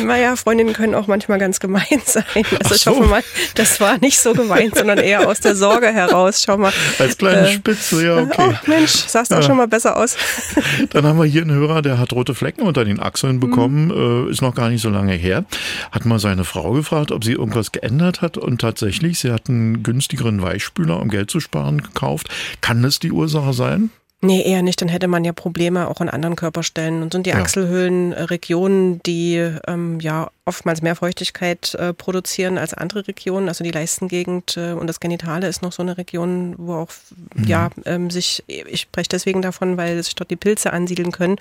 naja, 0.05 0.37
Freundinnen 0.37 0.75
können 0.75 0.95
auch 0.95 1.07
manchmal 1.07 1.39
ganz 1.39 1.61
gemein 1.61 1.85
sein. 2.05 2.25
Also 2.63 2.75
ich 2.75 2.87
hoffe 2.87 3.05
mal, 3.05 3.23
das 3.55 3.81
war 3.81 3.99
nicht 3.99 4.19
so 4.19 4.33
gemeint, 4.33 4.77
sondern 4.77 4.99
eher 4.99 5.29
aus 5.29 5.41
der 5.41 5.55
Sorge 5.55 5.89
heraus. 5.89 6.43
Schau 6.45 6.57
mal. 6.59 6.73
Als 6.99 7.17
kleine 7.17 7.49
äh, 7.49 7.53
Spitze, 7.53 8.05
ja, 8.05 8.10
okay. 8.19 8.51
Oh, 8.53 8.71
Mensch, 8.71 8.91
sah 8.91 9.23
es 9.23 9.29
doch 9.29 9.37
ja. 9.37 9.43
schon 9.43 9.57
mal 9.57 9.69
besser 9.69 9.97
aus. 9.97 10.17
Dann 10.91 11.05
haben 11.05 11.19
wir 11.19 11.25
hier 11.25 11.43
einen 11.43 11.53
Hörer, 11.53 11.83
der 11.83 11.99
hat 11.99 12.13
rote 12.13 12.35
Flecken 12.35 12.63
unter 12.63 12.85
den 12.85 13.01
Achseln 13.01 13.41
bekommen, 13.41 13.87
mhm. 13.87 14.29
äh, 14.29 14.31
ist 14.31 14.43
noch 14.43 14.55
gar 14.55 14.69
nicht 14.71 14.83
so 14.83 14.91
lange 14.91 15.13
her. 15.13 15.45
Hat 15.93 16.05
mal 16.05 16.19
seine 16.19 16.45
Frau 16.45 16.73
gefragt, 16.73 17.13
ob 17.13 17.25
sie 17.25 17.33
irgendwas 17.33 17.73
geändert 17.73 18.23
hat 18.23 18.37
und 18.37 18.61
tatsächlich, 18.61 19.19
sie 19.19 19.33
hat 19.33 19.49
einen 19.49 19.83
günstigeren 19.83 20.43
Weichspüler, 20.43 21.01
um 21.01 21.09
Geld 21.09 21.31
zu 21.31 21.41
sparen, 21.41 21.83
gekauft. 21.83 22.29
Kann 22.61 22.83
das 22.83 22.99
die 22.99 23.13
Ursache 23.13 23.53
sein? 23.53 23.91
Nee, 24.23 24.43
eher 24.43 24.63
nicht. 24.63 24.81
Dann 24.83 24.89
hätte 24.89 25.09
man 25.09 25.25
ja 25.25 25.33
Probleme 25.33 25.89
auch 25.89 26.01
an 26.01 26.11
anderen 26.11 26.37
Körperstellen. 26.37 27.03
Und 27.03 27.13
sind 27.13 27.25
die 27.25 27.31
ja. 27.31 27.37
Achselhöhlen 27.37 28.13
äh, 28.13 28.23
Regionen, 28.25 29.03
die 29.05 29.37
ähm, 29.67 29.99
ja 30.01 30.31
oftmals 30.51 30.83
mehr 30.83 30.97
Feuchtigkeit 30.97 31.77
äh, 31.77 31.95
produzieren 31.95 32.59
als 32.59 32.75
andere 32.75 33.07
Regionen. 33.07 33.49
Also 33.49 33.63
die 33.63 33.71
Leistengegend 33.71 34.57
äh, 34.57 34.73
und 34.73 34.89
das 34.89 34.99
Genitale 34.99 35.47
ist 35.47 35.63
noch 35.63 35.71
so 35.71 35.81
eine 35.81 35.97
Region, 35.97 36.57
wo 36.59 36.75
auch 36.75 36.91
mhm. 37.35 37.45
ja 37.45 37.71
ähm, 37.85 38.11
sich, 38.11 38.43
ich 38.49 38.81
spreche 38.81 39.11
deswegen 39.11 39.43
davon, 39.43 39.77
weil 39.77 40.03
sich 40.03 40.17
dort 40.17 40.33
die 40.33 40.37
Pilze 40.37 40.73
ansiedeln 40.73 41.13
können. 41.13 41.37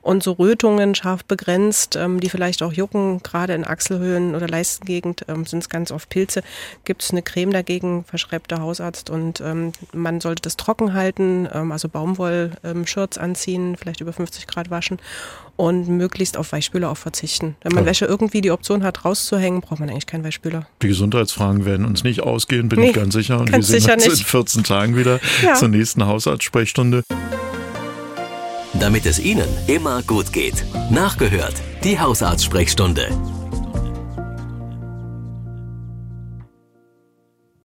Und 0.00 0.22
so 0.22 0.32
Rötungen 0.32 0.94
scharf 0.94 1.26
begrenzt, 1.26 1.96
ähm, 1.96 2.20
die 2.20 2.30
vielleicht 2.30 2.62
auch 2.62 2.72
jucken, 2.72 3.22
gerade 3.22 3.52
in 3.52 3.66
Achselhöhlen 3.66 4.34
oder 4.34 4.48
Leistengegend 4.48 5.26
ähm, 5.28 5.44
sind 5.44 5.58
es 5.58 5.68
ganz 5.68 5.92
oft 5.92 6.08
Pilze. 6.08 6.42
Gibt 6.84 7.02
es 7.02 7.10
eine 7.10 7.20
Creme 7.20 7.52
dagegen, 7.52 8.04
verschreibt 8.04 8.50
der 8.50 8.60
Hausarzt 8.60 9.10
und 9.10 9.42
ähm, 9.42 9.72
man 9.92 10.22
sollte 10.22 10.40
das 10.40 10.56
trocken 10.56 10.94
halten, 10.94 11.46
ähm, 11.52 11.70
also 11.70 11.90
Baumwoll-Shirts 11.90 13.18
anziehen, 13.18 13.76
vielleicht 13.76 14.00
über 14.00 14.14
50 14.14 14.46
Grad 14.46 14.70
waschen 14.70 14.98
und 15.56 15.88
möglichst 15.88 16.36
auf 16.36 16.52
Weichspüler 16.52 16.90
auch 16.90 16.96
verzichten. 16.96 17.56
Wenn 17.62 17.74
man 17.74 17.84
ja. 17.84 17.90
Wäsche 17.90 18.06
irgendwie 18.06 18.40
die 18.40 18.50
Option 18.54 18.82
hat, 18.82 19.04
rauszuhängen, 19.04 19.60
braucht 19.60 19.80
man 19.80 19.90
eigentlich 19.90 20.06
keinen 20.06 20.24
Weichspüler. 20.24 20.66
Die 20.82 20.88
Gesundheitsfragen 20.88 21.64
werden 21.64 21.84
uns 21.84 22.04
nicht 22.04 22.22
ausgehen, 22.22 22.68
bin 22.68 22.80
nee, 22.80 22.88
ich 22.88 22.94
ganz 22.94 23.14
sicher. 23.14 23.38
Und 23.38 23.50
ganz 23.50 23.70
wir 23.70 23.80
sehen 23.80 23.92
uns 23.92 24.06
nicht. 24.06 24.20
in 24.20 24.26
14 24.26 24.64
Tagen 24.64 24.96
wieder 24.96 25.20
ja. 25.42 25.54
zur 25.54 25.68
nächsten 25.68 26.06
Hausarztsprechstunde. 26.06 27.02
Damit 28.80 29.06
es 29.06 29.18
Ihnen 29.18 29.48
immer 29.66 30.02
gut 30.02 30.32
geht. 30.32 30.64
Nachgehört, 30.90 31.54
die 31.84 31.98
Hausarztsprechstunde. 31.98 33.08